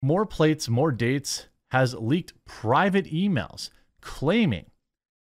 [0.00, 3.68] More Plates, More Dates has leaked private emails
[4.00, 4.70] claiming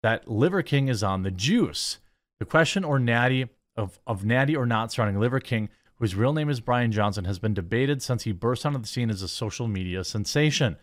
[0.04, 1.98] that Liver King is on the juice.
[2.40, 5.70] The question or natty of, of natty or not surrounding Liver King,
[6.00, 9.10] whose real name is Brian Johnson, has been debated since he burst onto the scene
[9.10, 10.78] as a social media sensation.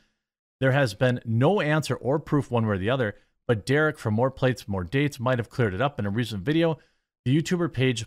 [0.60, 4.14] There has been no answer or proof one way or the other, but Derek from
[4.14, 6.78] More Plates, More Dates might have cleared it up in a recent video.
[7.24, 8.06] The YouTuber page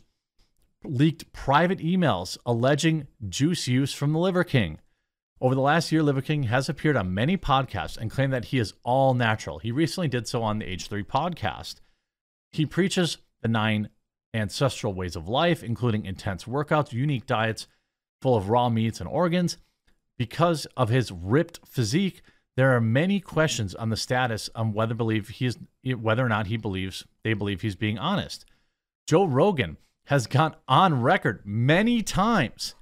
[0.83, 4.79] leaked private emails alleging juice use from the Liver King.
[5.41, 8.59] Over the last year, Liver King has appeared on many podcasts and claimed that he
[8.59, 9.59] is all natural.
[9.59, 11.75] He recently did so on the H3 podcast.
[12.51, 13.89] He preaches the nine
[14.35, 17.67] ancestral ways of life, including intense workouts, unique diets
[18.21, 19.57] full of raw meats and organs.
[20.17, 22.21] Because of his ripped physique,
[22.55, 26.47] there are many questions on the status on whether believe he is whether or not
[26.47, 28.45] he believes they believe he's being honest.
[29.07, 32.75] Joe Rogan has gone on record many times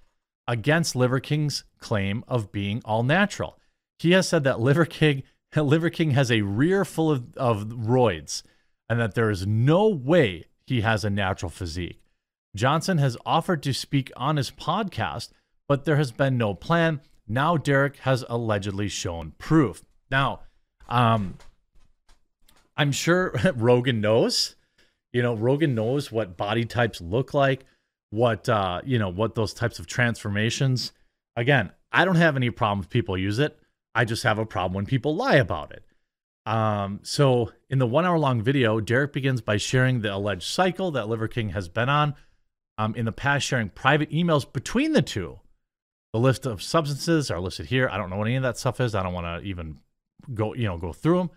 [0.48, 3.58] against Liver King's claim of being all natural.
[3.98, 5.24] He has said that Liver King
[5.56, 8.44] Liver King has a rear full of, of roids
[8.90, 12.00] and that there is no way he has a natural physique.
[12.56, 15.30] Johnson has offered to speak on his podcast,
[15.68, 17.02] but there has been no plan.
[17.28, 19.84] Now Derek has allegedly shown proof.
[20.12, 20.42] Now,
[20.88, 21.38] um,
[22.78, 24.56] I'm sure Rogan knows.
[25.12, 27.66] You know, Rogan knows what body types look like,
[28.10, 30.92] what uh, you know, what those types of transformations.
[31.36, 33.58] Again, I don't have any problem if people use it.
[33.96, 35.84] I just have a problem when people lie about it.
[36.46, 40.92] Um, so in the one hour long video, Derek begins by sharing the alleged cycle
[40.92, 42.16] that Liver King has been on.
[42.78, 45.40] Um, in the past, sharing private emails between the two.
[46.12, 47.88] The list of substances are listed here.
[47.92, 48.96] I don't know what any of that stuff is.
[48.96, 49.78] I don't want to even
[50.34, 51.30] go, you know, go through them.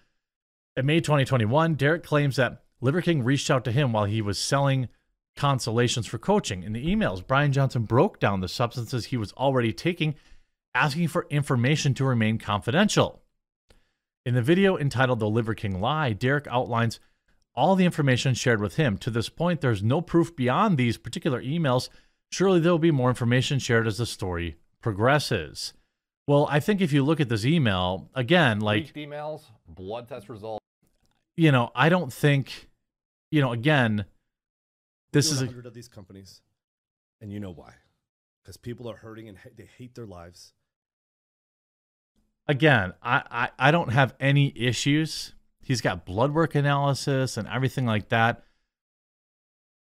[0.77, 4.39] In May 2021, Derek claims that Liver King reached out to him while he was
[4.39, 4.89] selling
[5.37, 6.63] consolations for coaching.
[6.63, 10.15] In the emails, Brian Johnson broke down the substances he was already taking,
[10.75, 13.23] asking for information to remain confidential.
[14.27, 16.99] In the video entitled The Liver King Lie, Derek outlines
[17.55, 18.99] all the information shared with him.
[18.99, 21.89] To this point, there's no proof beyond these particular emails.
[22.33, 25.75] Surely there will be more information shared as the story progresses.
[26.27, 30.29] Well, I think if you look at this email, again, like Leaked emails, blood test
[30.29, 30.65] results.
[31.37, 32.69] you know, I don't think,
[33.31, 34.07] you know, again,
[35.13, 36.43] this is a, hundred of these companies,
[37.21, 37.75] and you know why?
[38.43, 40.53] Because people are hurting and ha- they hate their lives.
[42.49, 45.35] Again, I, I I don't have any issues.
[45.63, 48.45] He's got blood work analysis and everything like that.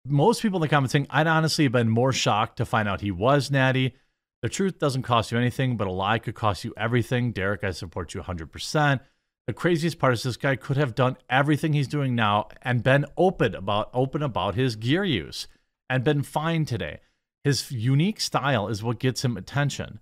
[0.06, 3.02] Most people in the comments saying I'd honestly have been more shocked to find out
[3.02, 3.96] he was natty.
[4.42, 7.32] The truth doesn't cost you anything, but a lie could cost you everything.
[7.32, 9.00] Derek, I support you 100%.
[9.48, 13.06] The craziest part is this guy could have done everything he's doing now and been
[13.18, 15.48] open about open about his gear use
[15.90, 17.00] and been fine today.
[17.44, 20.00] His unique style is what gets him attention.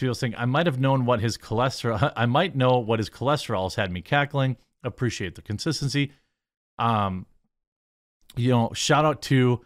[0.00, 3.64] Was saying, I might have known what his cholesterol, I might know what his cholesterol
[3.64, 4.56] has had me cackling.
[4.82, 6.12] Appreciate the consistency.
[6.78, 7.26] Um,
[8.36, 9.60] you know, shout out to,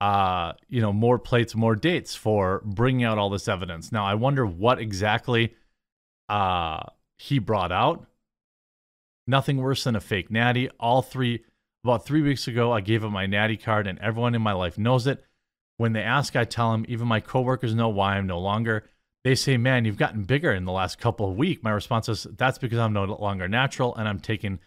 [0.00, 3.92] uh, you know, more plates, more dates for bringing out all this evidence.
[3.92, 5.54] Now, I wonder what exactly
[6.28, 6.84] uh,
[7.18, 8.06] he brought out.
[9.26, 10.70] Nothing worse than a fake natty.
[10.80, 11.44] All three,
[11.84, 14.78] about three weeks ago, I gave him my natty card, and everyone in my life
[14.78, 15.24] knows it.
[15.76, 18.84] When they ask, I tell them, even my coworkers know why I'm no longer.
[19.24, 21.62] They say, Man, you've gotten bigger in the last couple of weeks.
[21.62, 24.58] My response is, That's because I'm no longer natural and I'm taking,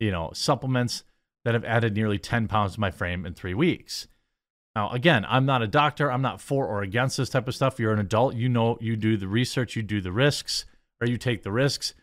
[0.00, 1.04] you know, supplements
[1.44, 4.06] that have added nearly 10 pounds to my frame in three weeks.
[4.74, 6.10] Now, again, I'm not a doctor.
[6.10, 7.78] I'm not for or against this type of stuff.
[7.78, 8.34] You're an adult.
[8.34, 10.64] You know, you do the research, you do the risks,
[11.00, 11.94] or you take the risks.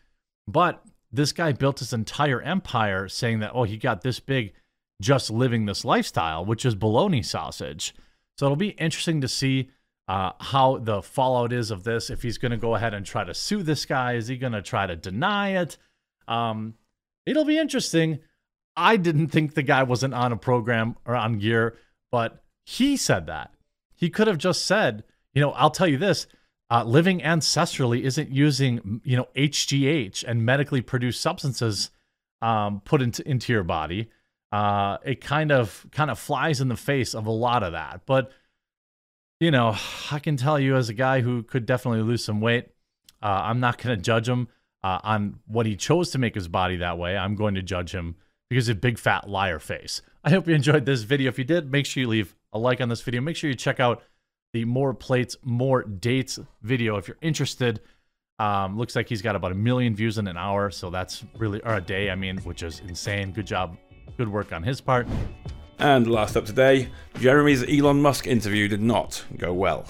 [0.46, 4.52] But this guy built his entire empire saying that, oh, he got this big
[5.00, 7.94] just living this lifestyle, which is bologna sausage.
[8.38, 9.70] So it'll be interesting to see
[10.10, 12.10] uh, how the fallout is of this.
[12.10, 14.54] If he's going to go ahead and try to sue this guy, is he going
[14.54, 15.76] to try to deny it?
[16.26, 16.74] Um,
[17.24, 18.18] it'll be interesting.
[18.76, 21.76] I didn't think the guy wasn't on a program or on gear,
[22.10, 23.54] but he said that.
[23.94, 26.26] He could have just said, you know, I'll tell you this
[26.72, 31.90] uh, living ancestrally isn't using, you know, HGH and medically produced substances
[32.42, 34.10] um, put into, into your body.
[34.50, 38.00] Uh, it kind of kind of flies in the face of a lot of that.
[38.06, 38.32] But
[39.40, 39.74] you know,
[40.10, 42.68] I can tell you as a guy who could definitely lose some weight,
[43.22, 44.48] uh, I'm not going to judge him
[44.84, 47.16] uh, on what he chose to make his body that way.
[47.16, 48.16] I'm going to judge him
[48.50, 50.02] because of big fat liar face.
[50.22, 51.30] I hope you enjoyed this video.
[51.30, 53.22] If you did, make sure you leave a like on this video.
[53.22, 54.02] Make sure you check out
[54.52, 57.80] the more plates, more dates video if you're interested.
[58.38, 61.62] Um, looks like he's got about a million views in an hour, so that's really
[61.62, 62.10] or a day.
[62.10, 63.32] I mean, which is insane.
[63.32, 63.76] Good job,
[64.16, 65.06] good work on his part.
[65.80, 69.86] And last up today, Jeremy's Elon Musk interview did not go well.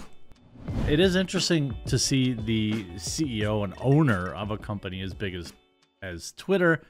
[0.89, 5.53] It is interesting to see the CEO and owner of a company as big as
[6.01, 6.83] as Twitter,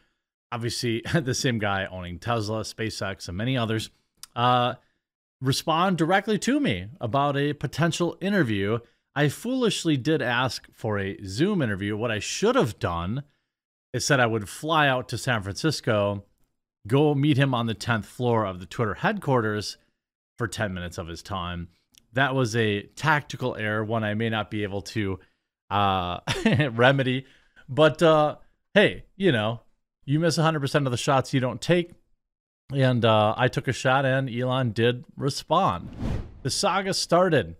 [0.53, 3.89] obviously the same guy owning Tesla, SpaceX, and many others,
[4.37, 4.75] uh,
[5.41, 8.81] respond directly to me about a potential interview.
[9.17, 11.97] I foolishly did ask for a Zoom interview.
[11.97, 13.23] What I should have done
[13.95, 16.25] is said I would fly out to San Francisco,
[16.87, 19.77] go meet him on the 10th floor of the Twitter headquarters
[20.39, 21.69] for 10 minutes of his time.
[22.13, 25.21] That was a tactical error, one I may not be able to
[25.71, 26.21] uh,
[26.73, 27.27] remedy.
[27.69, 28.37] But uh,
[28.75, 29.61] hey, you know,
[30.05, 31.93] you miss 100% of the shots you don't take.
[32.73, 35.91] And uh, I took a shot, and Elon did respond.
[36.43, 37.57] The saga started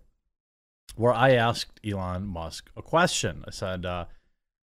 [0.95, 3.43] where I asked Elon Musk a question.
[3.47, 4.05] I said, uh,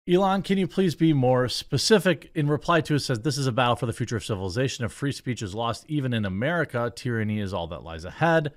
[0.06, 2.30] Elon, can you please be more specific?
[2.34, 4.84] In reply to it, says, This is a battle for the future of civilization.
[4.84, 8.52] If free speech is lost, even in America, tyranny is all that lies ahead.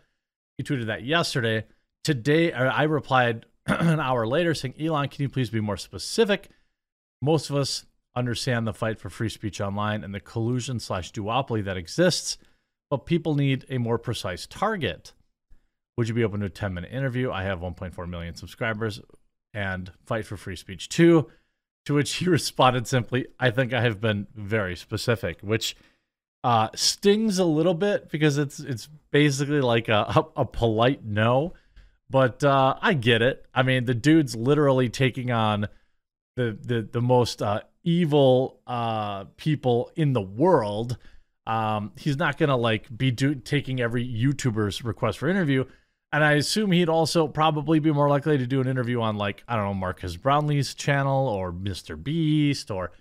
[0.58, 1.66] He tweeted that yesterday.
[2.04, 6.50] Today, I replied an hour later saying, Elon, can you please be more specific?
[7.22, 11.64] Most of us understand the fight for free speech online and the collusion slash duopoly
[11.64, 12.38] that exists,
[12.89, 15.14] but people need a more precise target.
[15.98, 17.32] Would you be open to a 10 minute interview?
[17.32, 19.00] I have 1.4 million subscribers
[19.58, 21.28] and fight for free speech too.
[21.86, 25.76] To which he responded simply, I think I have been very specific, which
[26.43, 31.53] uh, stings a little bit because it's it's basically like a, a, polite no.
[32.10, 33.45] But uh, I get it.
[33.53, 35.68] I mean, the dude's literally taking on
[36.36, 40.97] the the the most uh, evil uh, people in the world.
[41.47, 45.66] Um, he's not gonna like be do- taking every YouTuber's request for interview,
[46.12, 49.43] and I assume he'd also probably be more likely to do an interview on like
[49.47, 52.01] I don't know Marques Brownlee's channel or Mr.
[52.01, 52.91] Beast or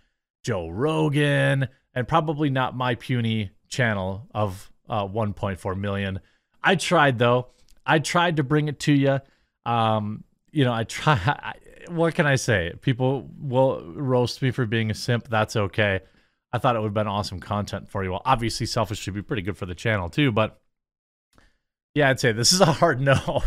[0.44, 6.20] Joe Rogan, and probably not my puny channel of uh, 1.4 million.
[6.62, 7.48] I tried though.
[7.84, 9.20] I tried to bring it to you.
[9.64, 11.54] Um, you know, I try
[11.88, 12.72] what can I say?
[12.80, 15.28] People will roast me for being a simp.
[15.28, 16.00] That's okay.
[16.52, 18.12] I thought it would have been awesome content for you.
[18.12, 20.32] Well, obviously, selfish should be pretty good for the channel too.
[20.32, 20.60] But
[21.96, 23.42] yeah, I'd say this is a hard no.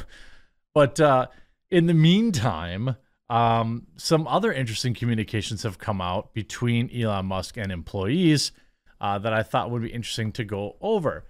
[0.74, 1.28] But uh,
[1.70, 2.95] in the meantime,
[3.30, 8.52] um, some other interesting communications have come out between Elon Musk and employees
[9.00, 11.26] uh, that I thought would be interesting to go over.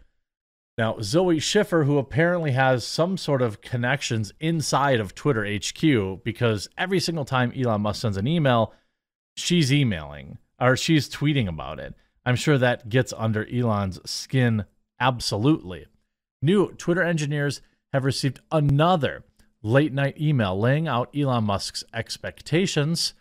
[0.78, 6.70] Now, Zoe Schiffer, who apparently has some sort of connections inside of Twitter HQ, because
[6.78, 8.74] every single time Elon Musk sends an email,
[9.36, 11.96] she's emailing or she's tweeting about it.
[12.26, 14.64] I'm sure that gets under Elon's skin
[15.02, 15.86] absolutely.
[16.42, 17.62] New Twitter engineers
[17.94, 19.24] have received another
[19.62, 23.14] late night email laying out Elon Musk's expectations.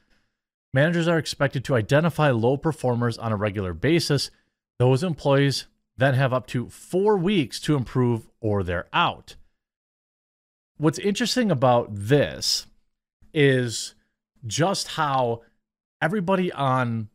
[0.73, 4.31] Managers are expected to identify low performers on a regular basis.
[4.79, 5.67] Those employees
[5.97, 9.35] then have up to four weeks to improve or they're out.
[10.77, 12.67] What's interesting about this
[13.35, 13.95] is
[14.47, 15.43] just how
[16.01, 17.09] everybody on,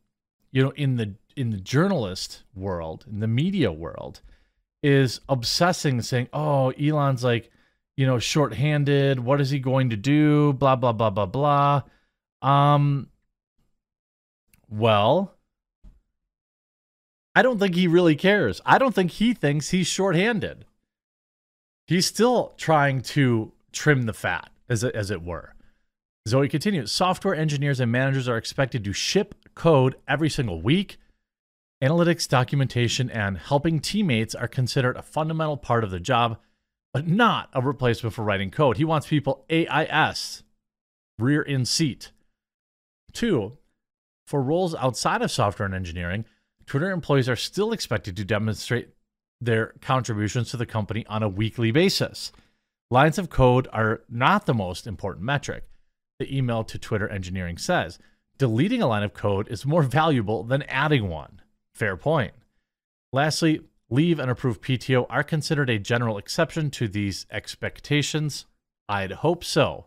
[0.51, 4.22] you know, in the in the journalist world, in the media world,
[4.84, 7.50] is obsessing, saying, "Oh, Elon's like,
[7.98, 9.20] you know, shorthanded.
[9.20, 10.54] What is he going to do?
[10.54, 11.82] Blah blah blah blah blah."
[12.42, 13.10] Um.
[14.70, 15.36] Well,
[17.36, 18.62] I don't think he really cares.
[18.66, 20.66] I don't think he thinks he's shorthanded.
[21.88, 25.54] He's still trying to trim the fat, as it, as it were.
[26.28, 30.98] Zoe continues Software engineers and managers are expected to ship code every single week.
[31.84, 36.38] Analytics, documentation, and helping teammates are considered a fundamental part of the job,
[36.94, 38.78] but not a replacement for writing code.
[38.78, 40.44] He wants people AIS,
[41.20, 42.14] rear in seat.
[43.12, 43.58] Two,
[44.26, 46.24] for roles outside of software and engineering,
[46.66, 48.88] Twitter employees are still expected to demonstrate
[49.42, 52.32] their contributions to the company on a weekly basis.
[52.92, 55.66] Lines of code are not the most important metric.
[56.20, 58.00] The email to Twitter engineering says
[58.38, 61.42] deleting a line of code is more valuable than adding one.
[61.74, 62.34] Fair point.
[63.11, 68.45] Lastly, leave and approved PTO are considered a general exception to these expectations.
[68.89, 69.86] I'd hope so.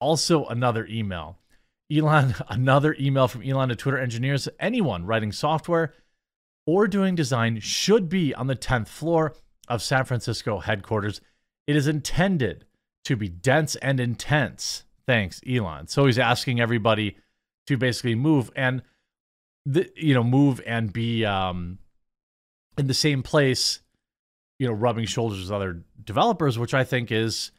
[0.00, 1.38] Also, another email.
[1.90, 4.48] Elon, another email from Elon to Twitter engineers.
[4.58, 5.94] Anyone writing software
[6.66, 9.34] or doing design should be on the 10th floor
[9.68, 11.20] of San Francisco headquarters.
[11.66, 12.64] It is intended
[13.04, 14.84] to be dense and intense.
[15.06, 15.86] Thanks, Elon.
[15.86, 17.16] So he's asking everybody
[17.68, 18.82] to basically move and
[19.66, 21.78] the, you know move and be um,
[22.78, 23.80] in the same place,
[24.58, 27.50] you know, rubbing shoulders with other developers, which I think is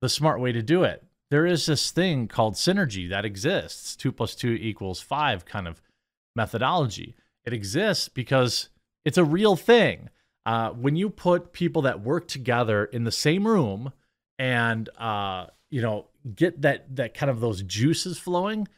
[0.00, 1.04] the smart way to do it.
[1.30, 5.82] There is this thing called synergy that exists, two plus two equals five kind of
[6.36, 7.16] methodology.
[7.44, 8.68] It exists because
[9.04, 10.10] it's a real thing.
[10.44, 13.92] Uh, when you put people that work together in the same room
[14.38, 16.06] and uh, you know
[16.36, 18.68] get that that kind of those juices flowing,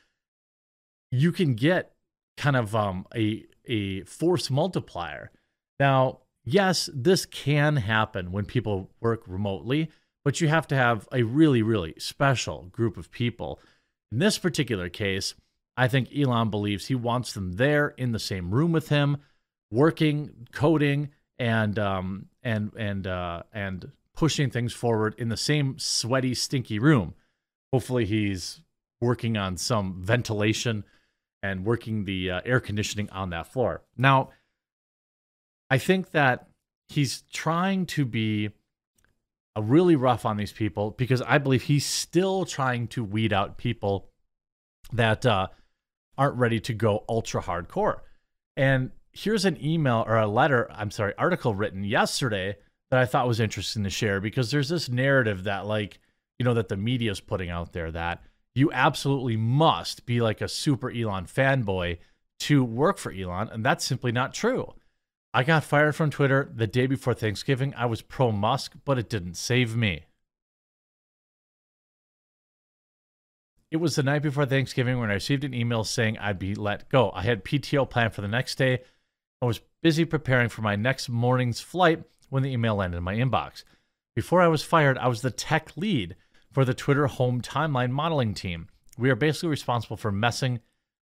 [1.11, 1.93] you can get
[2.39, 5.31] kind of um, a a force multiplier.
[5.79, 9.91] Now, yes, this can happen when people work remotely,
[10.25, 13.61] but you have to have a really really special group of people.
[14.11, 15.35] In this particular case,
[15.77, 19.19] I think Elon believes he wants them there in the same room with him,
[19.71, 26.35] working, coding, and um, and and uh, and pushing things forward in the same sweaty,
[26.35, 27.15] stinky room.
[27.73, 28.61] Hopefully, he's
[29.01, 30.85] working on some ventilation
[31.43, 33.83] and working the uh, air conditioning on that floor.
[33.97, 34.31] Now,
[35.71, 36.49] I think that
[36.89, 38.51] he's trying to be
[39.55, 43.59] a really rough on these people because I believe he's still trying to weed out
[43.59, 44.09] people
[44.93, 45.49] that uh,
[46.17, 48.01] aren't ready to go ultra hardcore.
[48.57, 52.57] And here's an email or a letter, I'm sorry, article written yesterday
[52.91, 55.99] that I thought was interesting to share because there's this narrative that like,
[56.39, 58.23] you know, that the media is putting out there that
[58.55, 61.99] you absolutely must be like a super Elon fanboy
[62.41, 64.75] to work for Elon, and that's simply not true.
[65.35, 67.75] I got fired from Twitter the day before Thanksgiving.
[67.77, 70.05] I was pro Musk, but it didn't save me.
[73.71, 76.89] It was the night before Thanksgiving when I received an email saying I'd be let
[76.89, 77.11] go.
[77.15, 78.81] I had PTO planned for the next day.
[79.43, 83.15] I was busy preparing for my next morning's flight when the email landed in my
[83.15, 83.65] inbox.
[84.17, 86.17] Before I was fired, I was the tech lead
[86.51, 88.69] for the Twitter home timeline modeling team.
[88.97, 90.61] We are basically responsible for messing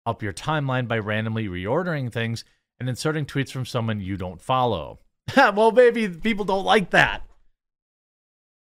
[0.06, 2.44] up your timeline by randomly reordering things
[2.78, 5.00] and inserting tweets from someone you don't follow.
[5.36, 7.22] well, maybe people don't like that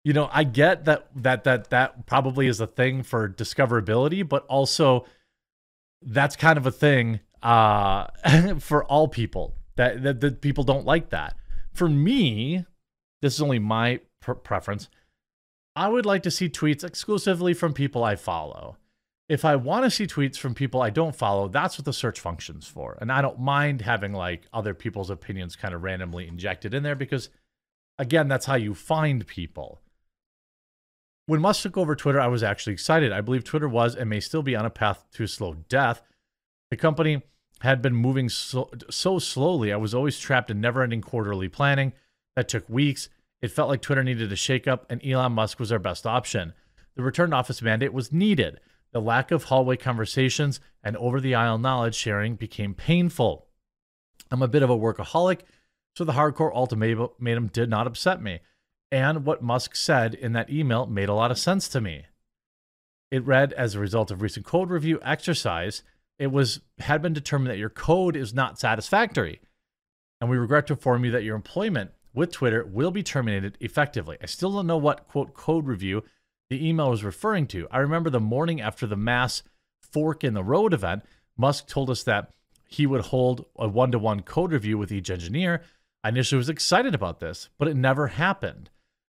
[0.04, 4.46] you know, I get that that that that probably is a thing for discoverability, but
[4.48, 5.06] also
[6.02, 8.08] that's kind of a thing uh,
[8.60, 11.36] for all people that, that that people don't like that.
[11.74, 12.66] For me,
[13.22, 14.90] this is only my pr- preference.
[15.76, 18.78] I would like to see tweets exclusively from people I follow.
[19.30, 22.20] If I want to see tweets from people I don't follow, that's what the search
[22.20, 22.98] function's for.
[23.00, 26.96] And I don't mind having like other people's opinions kind of randomly injected in there
[26.96, 27.30] because
[27.98, 29.80] again, that's how you find people.
[31.28, 33.14] When Musk took over Twitter, I was actually excited.
[33.14, 36.02] I believe Twitter was and may still be on a path to slow death.
[36.70, 37.22] The company
[37.62, 41.94] had been moving so, so slowly, I was always trapped in never ending quarterly planning
[42.36, 43.08] that took weeks.
[43.42, 46.54] It felt like Twitter needed a shakeup, and Elon Musk was our best option.
[46.96, 48.60] The return office mandate was needed.
[48.92, 53.48] The lack of hallway conversations and over the aisle knowledge sharing became painful.
[54.30, 55.42] I'm a bit of a workaholic,
[55.96, 58.42] so the hardcore ultimatum did not upset me
[58.92, 62.06] and what Musk said in that email made a lot of sense to me.
[63.10, 65.84] It read as a result of recent code review exercise,
[66.20, 69.40] it was had been determined that your code is not satisfactory.
[70.20, 74.18] And we regret to inform you that your employment with Twitter will be terminated effectively.
[74.22, 76.04] I still don't know what quote code review
[76.50, 77.68] the email was referring to.
[77.72, 79.44] I remember the morning after the mass
[79.82, 81.04] fork in the road event,
[81.38, 82.32] Musk told us that
[82.68, 85.62] he would hold a one to one code review with each engineer.
[86.04, 88.70] I initially was excited about this, but it never happened.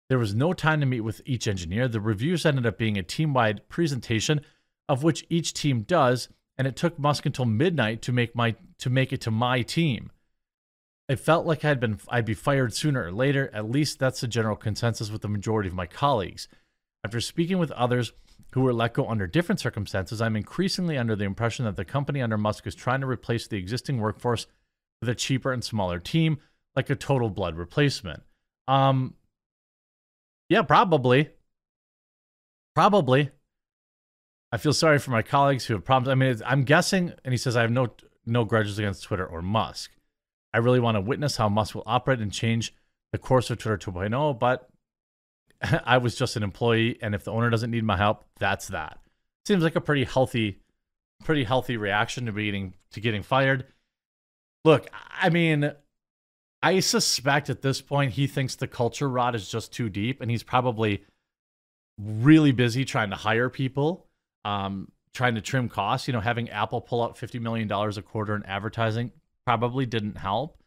[0.08, 1.88] There was no time to meet with each engineer.
[1.88, 4.40] The reviews ended up being a team wide presentation
[4.88, 8.88] of which each team does, and it took Musk until midnight to make my to
[8.88, 10.10] make it to my team.
[11.08, 13.50] It felt like I'd been I'd be fired sooner or later.
[13.52, 16.48] At least that's the general consensus with the majority of my colleagues.
[17.04, 18.12] After speaking with others
[18.52, 22.20] who were let go under different circumstances, I'm increasingly under the impression that the company
[22.20, 24.46] under Musk is trying to replace the existing workforce
[25.00, 26.38] with a cheaper and smaller team,
[26.74, 28.22] like a total blood replacement.
[28.66, 29.14] Um,
[30.48, 31.30] yeah, probably.
[32.74, 33.30] Probably.
[34.52, 36.08] I feel sorry for my colleagues who have problems.
[36.08, 37.88] I mean, I'm guessing, and he says I have no
[38.24, 39.92] no grudges against Twitter or Musk.
[40.56, 42.74] I really want to witness how Musk will operate and change
[43.12, 44.70] the course of Twitter 2.0, but
[45.84, 48.98] I was just an employee, and if the owner doesn't need my help, that's that.
[49.44, 50.60] Seems like a pretty healthy,
[51.24, 53.66] pretty healthy reaction to getting to getting fired.
[54.64, 54.88] Look,
[55.20, 55.72] I mean,
[56.62, 60.30] I suspect at this point he thinks the culture rot is just too deep, and
[60.30, 61.04] he's probably
[61.98, 64.06] really busy trying to hire people,
[64.46, 66.08] um, trying to trim costs.
[66.08, 69.12] You know, having Apple pull out fifty million dollars a quarter in advertising
[69.46, 70.58] probably didn't help.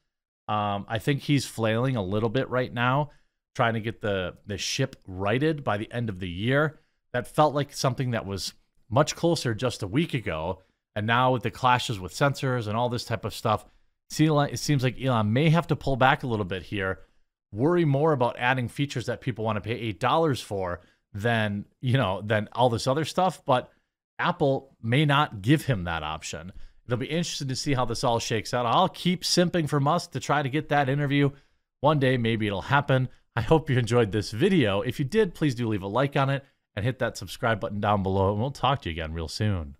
[0.48, 3.12] Um, I think he's flailing a little bit right now,
[3.56, 6.80] trying to get the the ship righted by the end of the year.
[7.14, 8.54] That felt like something that was
[8.90, 10.64] much closer just a week ago,
[10.96, 13.66] and now with the clashes with censors and all this type of stuff,
[14.12, 17.02] it seems like Elon may have to pull back a little bit here,
[17.52, 20.82] worry more about adding features that people want to pay eight dollars for
[21.14, 23.46] than you know than all this other stuff.
[23.46, 23.72] But
[24.18, 26.54] Apple may not give him that option.
[26.90, 28.66] It'll be interesting to see how this all shakes out.
[28.66, 31.30] I'll keep simping for Musk to try to get that interview.
[31.82, 33.10] One day, maybe it'll happen.
[33.36, 34.82] I hope you enjoyed this video.
[34.82, 36.44] If you did, please do leave a like on it
[36.76, 39.76] and hit that subscribe button down below, and we'll talk to you again real soon.